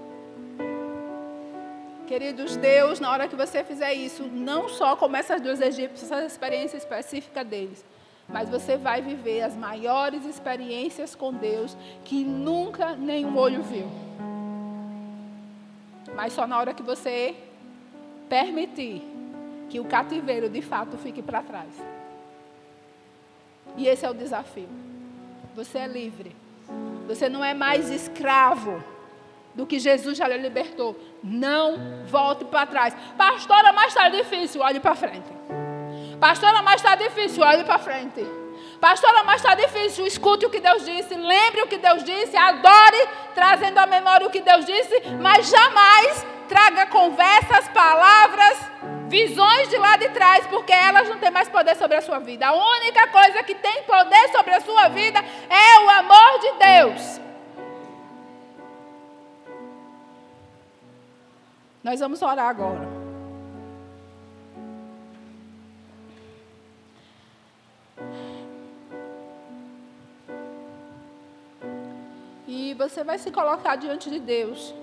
Queridos, 2.07 2.55
Deus, 2.55 3.01
na 3.01 3.11
hora 3.11 3.27
que 3.27 3.35
você 3.35 3.65
fizer 3.65 3.93
isso, 3.93 4.23
não 4.23 4.69
só 4.69 4.95
como 4.95 5.17
essas 5.17 5.41
duas 5.41 5.59
egípcias, 5.59 6.09
essa 6.09 6.25
experiência 6.25 6.77
específica 6.77 7.43
deles, 7.43 7.85
mas 8.32 8.49
você 8.49 8.77
vai 8.77 9.01
viver 9.01 9.41
as 9.41 9.55
maiores 9.55 10.25
experiências 10.25 11.15
com 11.15 11.34
Deus 11.34 11.75
que 12.03 12.23
nunca 12.23 12.95
nenhum 12.95 13.38
olho 13.38 13.61
viu. 13.61 13.88
Mas 16.15 16.34
só 16.34 16.47
na 16.47 16.57
hora 16.57 16.73
que 16.73 16.84
você 16.84 17.36
permitir 18.29 19.01
que 19.69 19.79
o 19.79 19.86
cativeiro 19.86 20.49
de 20.49 20.61
fato 20.61 20.97
fique 20.97 21.21
para 21.21 21.41
trás. 21.41 21.69
E 23.77 23.88
esse 23.88 24.05
é 24.05 24.09
o 24.09 24.13
desafio. 24.13 24.67
Você 25.55 25.77
é 25.79 25.88
livre. 25.88 26.36
Você 27.07 27.29
não 27.29 27.43
é 27.43 27.53
mais 27.53 27.89
escravo 27.89 28.84
do 29.53 29.65
que 29.65 29.79
Jesus 29.79 30.17
já 30.17 30.27
lhe 30.27 30.38
libertou. 30.38 30.97
Não 31.23 32.05
volte 32.05 32.45
para 32.45 32.65
trás. 32.65 32.95
Pastora, 33.17 33.73
mas 33.73 33.88
está 33.88 34.09
difícil. 34.09 34.61
Olhe 34.61 34.79
para 34.79 34.95
frente. 34.95 35.29
Pastora, 36.22 36.61
mas 36.61 36.76
está 36.76 36.93
difícil. 36.93 37.43
Olhe 37.43 37.63
para 37.63 37.80
frente. 37.80 38.24
Pastora, 38.80 39.24
mas 39.24 39.38
está 39.38 39.55
difícil. 39.55 40.05
Escute 40.05 40.45
o 40.45 40.51
que 40.51 40.59
Deus 40.59 40.86
disse. 40.86 41.15
Lembre 41.15 41.63
o 41.63 41.67
que 41.67 41.80
Deus 41.80 42.03
disse. 42.03 42.38
Adore, 42.38 43.07
trazendo 43.34 43.80
à 43.80 43.88
memória 43.88 44.28
o 44.28 44.30
que 44.30 44.39
Deus 44.39 44.63
disse. 44.63 45.01
Mas 45.19 45.49
jamais 45.49 46.24
traga 46.47 46.86
conversas, 46.86 47.67
palavras, 47.69 48.59
visões 49.07 49.67
de 49.69 49.78
lá 49.78 49.97
de 49.97 50.09
trás, 50.09 50.45
porque 50.45 50.72
elas 50.72 51.09
não 51.09 51.17
têm 51.17 51.32
mais 51.32 51.49
poder 51.49 51.76
sobre 51.76 51.97
a 51.97 52.01
sua 52.01 52.19
vida. 52.19 52.47
A 52.47 52.53
única 52.53 53.07
coisa 53.07 53.41
que 53.41 53.55
tem 53.55 53.82
poder 53.82 54.30
sobre 54.32 54.53
a 54.53 54.61
sua 54.61 54.89
vida 54.89 55.19
é 55.49 55.80
o 55.80 55.89
amor 55.89 56.39
de 56.39 56.51
Deus. 56.67 57.22
Nós 61.84 61.99
vamos 61.99 62.22
orar 62.22 62.47
agora. 62.47 63.00
Você 72.89 73.03
vai 73.03 73.17
se 73.17 73.32
colocar 73.32 73.75
diante 73.75 74.09
de 74.09 74.19
Deus. 74.19 74.73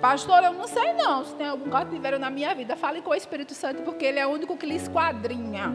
Pastor, 0.00 0.42
eu 0.44 0.52
não 0.52 0.66
sei 0.66 0.92
não 0.92 1.24
se 1.24 1.34
tem 1.34 1.48
algum 1.48 1.68
cativeiro 1.68 2.18
na 2.18 2.30
minha 2.30 2.54
vida. 2.54 2.76
Fale 2.76 3.02
com 3.02 3.10
o 3.10 3.14
Espírito 3.14 3.54
Santo, 3.54 3.82
porque 3.82 4.04
ele 4.04 4.18
é 4.18 4.26
o 4.26 4.30
único 4.30 4.56
que 4.56 4.66
lhe 4.66 4.76
esquadrinha. 4.76 5.74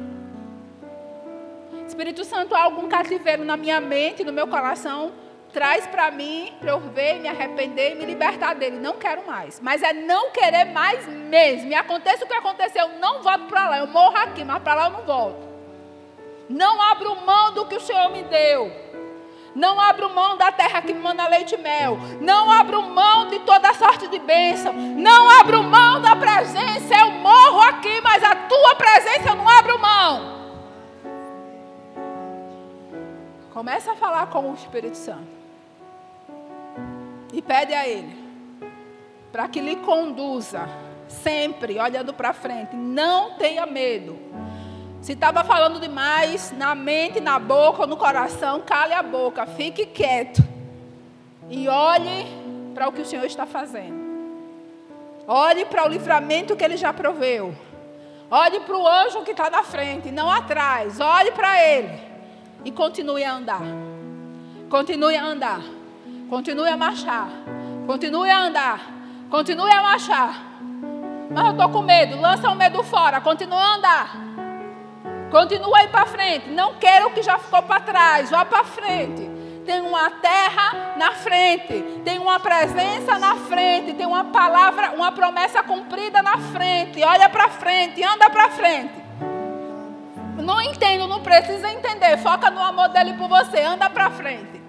Espírito 1.88 2.24
Santo, 2.24 2.56
há 2.56 2.64
algum 2.64 2.88
cativeiro 2.88 3.44
na 3.44 3.56
minha 3.56 3.80
mente, 3.80 4.24
no 4.24 4.34
meu 4.34 4.48
coração? 4.48 5.12
Traz 5.54 5.86
para 5.88 6.10
mim, 6.12 6.54
para 6.60 6.72
eu 6.72 6.80
ver, 6.80 7.20
me 7.20 7.28
arrepender 7.28 7.94
e 7.94 7.96
me 7.96 8.06
libertar 8.06 8.56
dele. 8.56 8.78
Não 8.80 8.98
quero 8.98 9.26
mais. 9.28 9.60
Mas 9.60 9.84
é 9.84 9.94
não 9.94 10.32
querer 10.32 10.66
mais 10.66 11.08
mesmo. 11.08 11.70
E 11.70 11.76
aconteça 11.76 12.26
o 12.26 12.28
que 12.28 12.34
aconteceu, 12.34 12.88
eu 12.88 13.00
não 13.00 13.22
volto 13.22 13.46
para 13.46 13.70
lá. 13.70 13.78
Eu 13.80 13.88
morro 13.88 14.18
aqui, 14.18 14.44
mas 14.44 14.62
para 14.64 14.76
lá 14.76 14.86
eu 14.86 14.92
não 14.92 15.02
volto. 15.04 15.46
Não 16.50 16.82
abro 16.82 17.16
mão 17.22 17.54
do 17.54 17.66
que 17.66 17.76
o 17.76 17.80
Senhor 17.82 18.10
me 18.10 18.24
deu. 18.24 18.85
Não 19.56 19.80
abro 19.80 20.14
mão 20.14 20.38
da 20.38 20.52
terra 20.52 20.82
que 20.82 20.94
manda 20.94 21.28
leite 21.28 21.56
e 21.56 21.58
mel. 21.58 21.98
Não 22.20 22.52
abro 22.52 22.82
mão 22.82 23.30
de 23.30 23.40
toda 23.40 23.74
sorte 23.74 24.08
de 24.08 24.20
bênção. 24.20 24.74
Não 24.74 25.30
abro 25.40 25.64
mão 25.64 26.02
da 26.02 26.16
presença. 26.16 26.94
Eu 26.94 27.12
morro 27.12 27.62
aqui, 27.62 28.02
mas 28.02 28.22
a 28.24 28.36
tua 28.36 28.76
presença 28.76 29.30
eu 29.30 29.36
não 29.36 29.48
abro 29.48 29.80
mão. 29.80 30.36
Começa 33.54 33.94
a 33.94 33.96
falar 33.96 34.28
com 34.28 34.52
o 34.52 34.54
Espírito 34.54 34.98
Santo. 34.98 35.36
E 37.32 37.42
pede 37.42 37.74
a 37.74 37.88
Ele 37.88 38.26
para 39.32 39.50
que 39.50 39.60
lhe 39.60 39.76
conduza 39.78 40.66
sempre 41.10 41.78
olhando 41.78 42.14
para 42.14 42.32
frente. 42.32 42.74
Não 42.74 43.32
tenha 43.32 43.66
medo. 43.66 44.18
Se 45.06 45.12
estava 45.12 45.44
falando 45.44 45.80
demais 45.80 46.52
na 46.58 46.74
mente, 46.74 47.20
na 47.20 47.38
boca 47.38 47.82
ou 47.82 47.88
no 47.88 47.96
coração, 47.96 48.60
cale 48.66 48.92
a 48.92 49.04
boca, 49.04 49.46
fique 49.46 49.86
quieto. 49.86 50.44
E 51.48 51.68
olhe 51.68 52.26
para 52.74 52.88
o 52.88 52.92
que 52.92 53.02
o 53.02 53.06
Senhor 53.06 53.24
está 53.24 53.46
fazendo. 53.46 53.94
Olhe 55.28 55.64
para 55.66 55.86
o 55.86 55.88
livramento 55.88 56.56
que 56.56 56.66
Ele 56.66 56.76
já 56.76 56.92
proveu. 56.92 57.56
Olhe 58.32 58.62
para 58.62 58.76
o 58.76 58.88
anjo 58.88 59.22
que 59.22 59.30
está 59.30 59.48
na 59.48 59.62
frente, 59.62 60.10
não 60.10 60.28
atrás. 60.28 61.00
Olhe 61.00 61.32
para 61.34 61.64
Ele. 61.64 62.02
E 62.64 62.72
continue 62.72 63.24
a 63.24 63.36
andar. 63.36 63.62
Continue 64.72 65.16
a 65.16 65.24
andar. 65.24 65.62
Continue 66.32 66.68
a 66.68 66.76
marchar. 66.76 67.30
Continue 67.86 68.32
a 68.32 68.40
andar. 68.40 68.82
Continue 69.30 69.72
a 69.72 69.84
marchar. 69.84 70.44
Mas 71.30 71.46
eu 71.46 71.52
estou 71.52 71.70
com 71.70 71.84
medo. 71.84 72.20
Lança 72.20 72.50
o 72.50 72.56
medo 72.56 72.82
fora. 72.82 73.22
Continue 73.22 73.56
a 73.56 73.76
andar. 73.76 74.25
Continua 75.32 75.80
aí 75.80 75.88
para 75.88 76.06
frente. 76.06 76.50
Não 76.50 76.76
quero 76.76 77.08
o 77.08 77.12
que 77.12 77.22
já 77.22 77.38
ficou 77.38 77.62
para 77.64 77.80
trás. 77.82 78.30
Vá 78.30 78.46
para 78.46 78.64
frente. 78.64 79.30
Tem 79.66 79.82
uma 79.82 80.10
terra 80.12 80.96
na 80.96 81.12
frente. 81.12 81.82
Tem 82.04 82.20
uma 82.20 82.40
presença 82.40 83.18
na 83.18 83.36
frente. 83.36 83.94
Tem 83.94 84.06
uma 84.06 84.26
palavra, 84.26 84.92
uma 84.92 85.12
promessa 85.12 85.64
cumprida 85.64 86.22
na 86.22 86.38
frente. 86.38 87.04
Olha 87.04 87.30
para 87.30 87.50
frente. 87.50 88.04
Anda 88.04 88.30
para 88.30 88.50
frente. 88.50 88.94
Não 90.38 90.62
entendo, 90.62 91.08
não 91.08 91.22
precisa 91.22 91.72
entender. 91.72 92.18
Foca 92.20 92.52
no 92.52 92.62
amor 92.62 92.90
dele 92.90 93.14
por 93.14 93.28
você. 93.28 93.62
Anda 93.62 93.90
para 93.90 94.12
frente. 94.12 94.62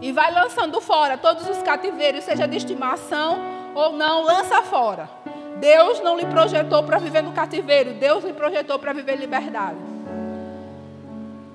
E 0.00 0.12
vai 0.12 0.32
lançando 0.32 0.80
fora 0.80 1.18
todos 1.18 1.46
os 1.48 1.62
cativeiros, 1.62 2.24
seja 2.24 2.48
de 2.48 2.56
estimação 2.56 3.38
ou 3.74 3.92
não, 3.92 4.22
lança 4.22 4.62
fora. 4.62 5.19
Deus 5.58 6.00
não 6.00 6.16
lhe 6.16 6.26
projetou 6.26 6.82
para 6.82 6.98
viver 6.98 7.22
no 7.22 7.32
cativeiro, 7.32 7.94
Deus 7.94 8.24
lhe 8.24 8.32
projetou 8.32 8.78
para 8.78 8.92
viver 8.92 9.16
liberdade. 9.16 9.78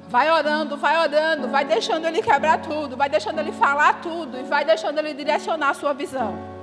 Vai 0.08 0.32
orando, 0.32 0.78
vai 0.78 0.98
orando, 1.00 1.48
vai 1.48 1.66
deixando 1.66 2.06
ele 2.06 2.22
quebrar 2.22 2.62
tudo, 2.62 2.96
vai 2.96 3.10
deixando 3.10 3.40
ele 3.40 3.52
falar 3.52 4.02
tudo 4.02 4.40
e 4.40 4.44
vai 4.44 4.64
deixando 4.64 5.00
ele 5.00 5.14
direcionar 5.14 5.70
a 5.70 5.74
sua 5.74 5.94
visão 5.94 6.55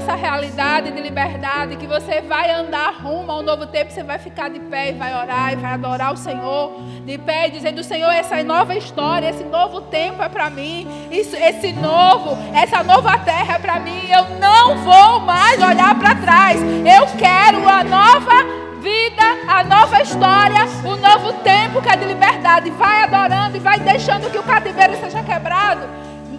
essa 0.00 0.14
realidade 0.14 0.90
de 0.90 1.00
liberdade, 1.02 1.76
que 1.76 1.86
você 1.86 2.22
vai 2.22 2.50
andar 2.50 2.94
rumo 3.02 3.30
ao 3.30 3.42
novo 3.42 3.66
tempo, 3.66 3.92
você 3.92 4.02
vai 4.02 4.18
ficar 4.18 4.48
de 4.48 4.58
pé 4.58 4.90
e 4.90 4.92
vai 4.92 5.14
orar 5.14 5.52
e 5.52 5.56
vai 5.56 5.74
adorar 5.74 6.12
o 6.12 6.16
Senhor, 6.16 6.72
de 7.04 7.18
pé, 7.18 7.50
dizendo: 7.50 7.84
Senhor, 7.84 8.10
essa 8.10 8.42
nova 8.42 8.74
história, 8.74 9.28
esse 9.28 9.44
novo 9.44 9.82
tempo 9.82 10.22
é 10.22 10.28
para 10.28 10.48
mim, 10.48 10.88
isso, 11.10 11.36
esse 11.36 11.72
novo, 11.74 12.36
essa 12.54 12.82
nova 12.82 13.18
terra 13.18 13.56
é 13.56 13.58
para 13.58 13.78
mim. 13.78 14.08
Eu 14.08 14.38
não 14.38 14.78
vou 14.78 15.20
mais 15.20 15.62
olhar 15.62 15.94
para 15.98 16.14
trás, 16.14 16.60
eu 16.62 17.06
quero 17.18 17.68
a 17.68 17.84
nova 17.84 18.60
vida, 18.80 19.22
a 19.48 19.62
nova 19.62 20.00
história, 20.00 20.64
o 20.82 20.96
novo 20.96 21.34
tempo 21.42 21.82
que 21.82 21.90
é 21.90 21.96
de 21.96 22.06
liberdade. 22.06 22.70
Vai 22.70 23.02
adorando 23.02 23.56
e 23.56 23.60
vai 23.60 23.78
deixando 23.78 24.30
que 24.30 24.38
o 24.38 24.42
cativeiro 24.42 24.96
seja 24.96 25.22
quebrado 25.22 25.86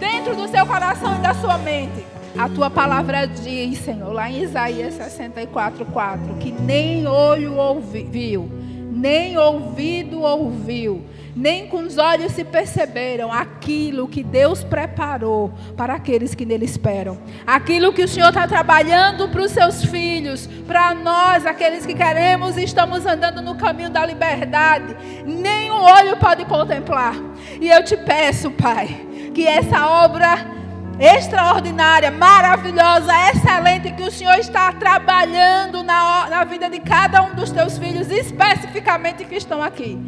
dentro 0.00 0.34
do 0.34 0.48
seu 0.48 0.66
coração 0.66 1.14
e 1.14 1.18
da 1.18 1.32
sua 1.32 1.56
mente. 1.58 2.11
A 2.36 2.48
tua 2.48 2.70
palavra 2.70 3.26
diz, 3.26 3.78
Senhor, 3.78 4.10
lá 4.10 4.30
em 4.30 4.42
Isaías 4.42 4.94
64, 4.94 5.84
4, 5.84 6.34
que 6.36 6.50
nem 6.50 7.06
olho 7.06 7.56
ouviu, 7.56 8.50
nem 8.90 9.36
ouvido 9.36 10.22
ouviu, 10.22 11.04
nem 11.36 11.66
com 11.66 11.78
os 11.78 11.98
olhos 11.98 12.32
se 12.32 12.42
perceberam 12.42 13.30
aquilo 13.30 14.08
que 14.08 14.22
Deus 14.22 14.64
preparou 14.64 15.52
para 15.76 15.94
aqueles 15.94 16.34
que 16.34 16.46
nele 16.46 16.64
esperam. 16.64 17.18
Aquilo 17.46 17.92
que 17.92 18.02
o 18.02 18.08
Senhor 18.08 18.28
está 18.28 18.48
trabalhando 18.48 19.28
para 19.28 19.42
os 19.42 19.50
seus 19.50 19.84
filhos, 19.84 20.46
para 20.66 20.94
nós, 20.94 21.44
aqueles 21.44 21.84
que 21.84 21.94
queremos 21.94 22.56
e 22.56 22.64
estamos 22.64 23.04
andando 23.04 23.42
no 23.42 23.56
caminho 23.56 23.90
da 23.90 24.06
liberdade, 24.06 24.96
nem 25.26 25.70
um 25.70 25.82
olho 25.82 26.16
pode 26.16 26.46
contemplar. 26.46 27.14
E 27.60 27.68
eu 27.68 27.84
te 27.84 27.96
peço, 27.96 28.50
Pai, 28.52 29.06
que 29.34 29.46
essa 29.46 29.86
obra 29.86 30.61
extraordinária, 31.02 32.12
maravilhosa, 32.12 33.12
excelente 33.30 33.90
que 33.90 34.04
o 34.04 34.10
Senhor 34.10 34.38
está 34.38 34.70
trabalhando 34.72 35.82
na, 35.82 36.28
na 36.30 36.44
vida 36.44 36.70
de 36.70 36.78
cada 36.78 37.22
um 37.22 37.34
dos 37.34 37.50
teus 37.50 37.76
filhos, 37.76 38.08
especificamente 38.08 39.24
que 39.24 39.34
estão 39.34 39.60
aqui. 39.60 39.98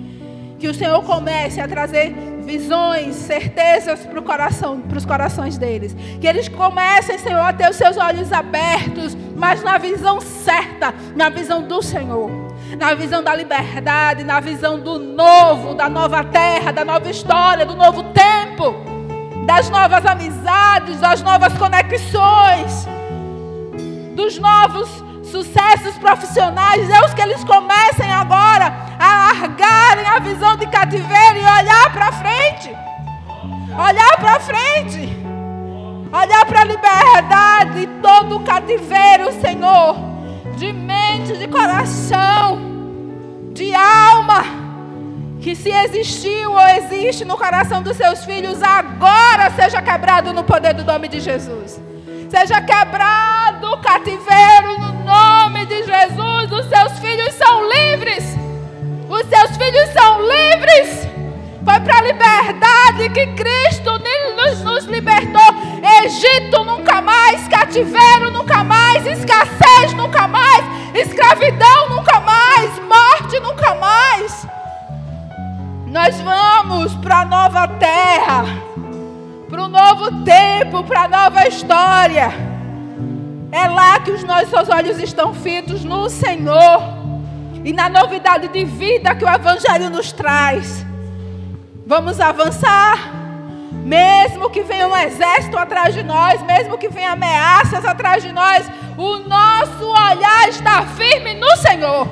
Que 0.56 0.68
o 0.68 0.74
Senhor 0.74 1.02
comece 1.02 1.60
a 1.60 1.66
trazer 1.66 2.14
visões, 2.44 3.16
certezas 3.16 4.06
para, 4.06 4.22
coração, 4.22 4.80
para 4.82 4.96
os 4.96 5.04
corações 5.04 5.58
deles. 5.58 5.96
Que 6.20 6.28
eles 6.28 6.48
comecem, 6.48 7.18
Senhor, 7.18 7.40
a 7.40 7.52
ter 7.52 7.68
os 7.68 7.76
seus 7.76 7.96
olhos 7.96 8.32
abertos, 8.32 9.16
mas 9.36 9.64
na 9.64 9.78
visão 9.78 10.20
certa, 10.20 10.94
na 11.16 11.28
visão 11.28 11.62
do 11.62 11.82
Senhor. 11.82 12.30
Na 12.78 12.94
visão 12.94 13.20
da 13.20 13.34
liberdade, 13.34 14.22
na 14.22 14.38
visão 14.38 14.78
do 14.78 14.98
novo, 15.00 15.74
da 15.74 15.88
nova 15.88 16.22
terra, 16.22 16.70
da 16.70 16.84
nova 16.84 17.10
história, 17.10 17.66
do 17.66 17.74
novo 17.74 18.04
tempo, 18.04 18.93
das 19.44 19.68
novas 19.68 20.04
amizades, 20.06 21.00
das 21.00 21.22
novas 21.22 21.52
conexões, 21.54 22.88
dos 24.14 24.38
novos 24.38 24.88
sucessos 25.24 25.96
profissionais. 25.98 26.86
Deus, 26.88 27.12
que 27.14 27.20
eles 27.20 27.42
comecem 27.44 28.10
agora 28.12 28.72
a 28.98 29.32
largarem 29.32 30.06
a 30.06 30.18
visão 30.18 30.56
de 30.56 30.66
cativeiro 30.66 31.38
e 31.38 31.42
olhar 31.42 31.92
para 31.92 32.12
frente. 32.12 32.70
Olhar 33.76 34.16
para 34.18 34.40
frente. 34.40 35.24
Olhar 36.12 36.46
para 36.46 36.60
a 36.60 36.64
liberdade 36.64 37.80
e 37.80 37.86
todo 38.00 38.36
o 38.36 38.44
cativeiro, 38.44 39.32
Senhor. 39.40 39.96
De 40.56 40.72
mente, 40.72 41.36
de 41.36 41.48
coração, 41.48 42.60
de 43.52 43.74
alma. 43.74 44.63
Que 45.44 45.54
se 45.54 45.68
existiu 45.68 46.52
ou 46.52 46.68
existe 46.68 47.22
no 47.22 47.36
coração 47.36 47.82
dos 47.82 47.98
seus 47.98 48.24
filhos, 48.24 48.62
agora 48.62 49.50
seja 49.50 49.82
quebrado 49.82 50.32
no 50.32 50.42
poder 50.42 50.72
do 50.72 50.82
nome 50.82 51.06
de 51.06 51.20
Jesus. 51.20 51.78
Seja 52.30 52.62
quebrado 52.62 53.70
o 53.70 53.76
cativeiro 53.76 54.78
no 54.78 55.04
nome 55.04 55.66
de 55.66 55.84
Jesus. 55.84 56.50
Os 56.50 56.64
seus 56.64 56.98
filhos 56.98 57.34
são 57.34 57.60
livres. 57.68 58.24
Os 59.06 59.26
seus 59.28 59.54
filhos 59.58 59.90
são 59.90 60.22
livres. 60.22 61.06
Foi 61.62 61.78
para 61.80 61.98
a 61.98 62.00
liberdade 62.00 63.10
que 63.10 63.26
Cristo 63.34 64.00
nos, 64.36 64.62
nos 64.62 64.84
libertou. 64.86 65.42
Egito 66.06 66.64
nunca 66.64 67.02
mais, 67.02 67.46
cativeiro 67.48 68.30
nunca 68.30 68.64
mais, 68.64 69.06
escassez 69.06 69.92
nunca 69.92 70.26
mais, 70.26 70.64
escravidão 70.94 71.90
nunca 71.90 72.18
mais, 72.20 72.78
morte 72.88 73.38
nunca 73.40 73.74
mais. 73.74 74.53
Nós 75.94 76.20
vamos 76.22 76.92
para 76.96 77.20
a 77.20 77.24
nova 77.24 77.68
terra, 77.68 78.44
para 79.48 79.62
o 79.62 79.68
novo 79.68 80.24
tempo, 80.24 80.82
para 80.82 81.02
a 81.02 81.08
nova 81.08 81.46
história. 81.46 82.32
É 83.52 83.68
lá 83.68 84.00
que 84.00 84.10
os 84.10 84.24
nossos 84.24 84.68
olhos 84.70 84.98
estão 84.98 85.32
fitos 85.32 85.84
no 85.84 86.10
Senhor 86.10 86.82
e 87.64 87.72
na 87.72 87.88
novidade 87.88 88.48
de 88.48 88.64
vida 88.64 89.14
que 89.14 89.24
o 89.24 89.28
Evangelho 89.28 89.88
nos 89.88 90.10
traz. 90.10 90.84
Vamos 91.86 92.18
avançar. 92.18 92.98
Mesmo 93.70 94.50
que 94.50 94.64
venha 94.64 94.88
um 94.88 94.96
exército 94.96 95.56
atrás 95.56 95.94
de 95.94 96.02
nós, 96.02 96.42
mesmo 96.42 96.76
que 96.76 96.88
venha 96.88 97.12
ameaças 97.12 97.84
atrás 97.84 98.20
de 98.20 98.32
nós, 98.32 98.68
o 98.98 99.18
nosso 99.18 99.84
olhar 99.84 100.48
está 100.48 100.82
firme 100.86 101.34
no 101.34 101.56
Senhor. 101.58 102.08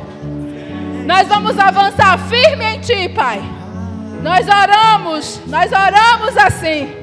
Nós 1.04 1.26
vamos 1.26 1.58
avançar 1.58 2.16
firme 2.28 2.64
em 2.64 2.78
Ti, 2.78 3.08
Pai. 3.08 3.61
Nós 4.22 4.46
oramos, 4.46 5.40
nós 5.46 5.72
oramos 5.72 6.36
assim, 6.36 6.94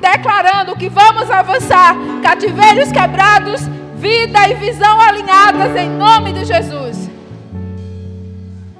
declarando 0.00 0.74
que 0.76 0.88
vamos 0.88 1.30
avançar, 1.30 1.94
cativeiros 2.22 2.90
quebrados, 2.90 3.62
vida 3.96 4.48
e 4.48 4.54
visão 4.54 5.00
alinhadas 5.00 5.76
em 5.76 5.88
nome 5.88 6.32
de 6.32 6.44
Jesus. 6.44 7.08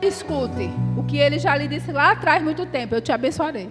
Escute 0.03 0.69
o 0.97 1.05
que 1.05 1.17
ele 1.17 1.39
já 1.39 1.55
lhe 1.55 1.69
disse 1.69 1.93
lá 1.93 2.11
atrás, 2.11 2.43
muito 2.43 2.67
tempo. 2.67 2.97
Eu 2.97 3.01
te 3.01 3.13
abençoarei. 3.13 3.71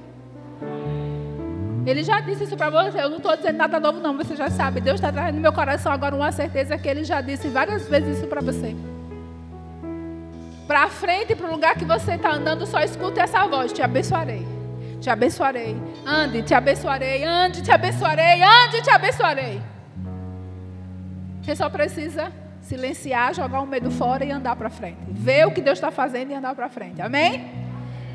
Ele 1.86 2.04
já 2.04 2.22
disse 2.22 2.46
isso 2.46 2.56
para 2.56 2.70
você. 2.70 3.02
Eu 3.02 3.10
não 3.10 3.18
estou 3.18 3.36
dizendo 3.36 3.58
nada 3.58 3.80
novo, 3.80 4.00
não. 4.00 4.16
Você 4.16 4.36
já 4.36 4.50
sabe. 4.50 4.80
Deus 4.80 4.96
está 4.96 5.12
trazendo 5.12 5.36
no 5.36 5.42
meu 5.42 5.52
coração 5.52 5.92
agora 5.92 6.16
uma 6.16 6.32
certeza 6.32 6.78
que 6.78 6.88
ele 6.88 7.04
já 7.04 7.20
disse 7.20 7.50
várias 7.50 7.88
vezes 7.90 8.20
isso 8.20 8.28
para 8.28 8.40
você. 8.40 8.76
Para 10.72 10.88
frente, 10.88 11.36
para 11.36 11.48
o 11.48 11.52
lugar 11.52 11.76
que 11.76 11.84
você 11.84 12.14
está 12.14 12.32
andando, 12.32 12.66
só 12.66 12.80
escute 12.80 13.20
essa 13.20 13.46
voz: 13.46 13.74
Te 13.74 13.82
abençoarei. 13.82 14.48
Te 15.02 15.10
abençoarei. 15.10 15.76
Ande, 16.06 16.44
te 16.44 16.54
abençoarei. 16.54 17.26
Ande, 17.26 17.62
te 17.62 17.70
abençoarei. 17.70 18.42
Ande, 18.42 18.82
te 18.82 18.90
abençoarei. 18.90 19.62
Você 21.42 21.58
só 21.58 21.70
precisa 21.70 22.32
silenciar, 22.62 23.34
jogar 23.34 23.60
o 23.60 23.68
medo 23.68 23.92
fora 23.92 24.24
e 24.24 24.32
andar 24.32 24.56
para 24.56 24.70
frente. 24.70 25.02
Ver 25.10 25.46
o 25.46 25.52
que 25.52 25.60
Deus 25.60 25.78
está 25.78 25.92
fazendo 25.92 26.32
e 26.32 26.36
andar 26.36 26.56
para 26.56 26.70
frente. 26.70 27.02
Amém? 27.02 27.52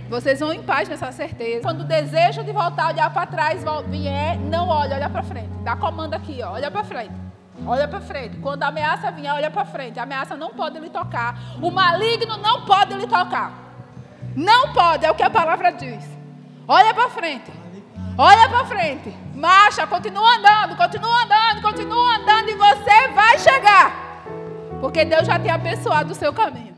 Vocês 0.08 0.40
vão 0.40 0.50
em 0.50 0.62
paz 0.62 0.88
nessa 0.88 1.12
certeza. 1.12 1.60
Quando 1.60 1.84
deseja 1.84 2.40
de 2.40 2.52
voltar, 2.52 2.86
olhar 2.86 3.12
para 3.12 3.26
trás, 3.26 3.62
vier, 3.88 4.38
não 4.38 4.66
olha, 4.66 4.96
olha 4.96 5.10
para 5.10 5.22
frente. 5.22 5.50
Dá 5.62 5.76
comando 5.76 6.14
aqui, 6.14 6.40
ó, 6.42 6.52
olha 6.52 6.70
para 6.70 6.84
frente. 6.84 7.25
Olha 7.64 7.88
para 7.88 8.00
frente. 8.00 8.36
Quando 8.38 8.62
a 8.62 8.68
ameaça 8.68 9.10
vier, 9.10 9.32
olha 9.32 9.50
para 9.50 9.64
frente. 9.64 9.98
A 9.98 10.02
ameaça 10.02 10.36
não 10.36 10.50
pode 10.50 10.78
lhe 10.78 10.90
tocar. 10.90 11.38
O 11.62 11.70
maligno 11.70 12.36
não 12.38 12.64
pode 12.64 12.94
lhe 12.94 13.06
tocar. 13.06 13.52
Não 14.34 14.72
pode, 14.72 15.06
é 15.06 15.10
o 15.10 15.14
que 15.14 15.22
a 15.22 15.30
palavra 15.30 15.72
diz. 15.72 16.04
Olha 16.68 16.92
para 16.92 17.08
frente. 17.08 17.50
Olha 18.18 18.48
para 18.48 18.64
frente. 18.66 19.16
Marcha, 19.34 19.86
continua 19.86 20.36
andando, 20.36 20.76
continua 20.76 21.24
andando, 21.24 21.62
continua 21.62 22.16
andando 22.16 22.48
e 22.50 22.54
você 22.54 23.08
vai 23.08 23.38
chegar. 23.38 24.22
Porque 24.80 25.04
Deus 25.04 25.26
já 25.26 25.38
tem 25.38 25.50
abençoado 25.50 26.12
o 26.12 26.14
seu 26.14 26.32
caminho. 26.32 26.75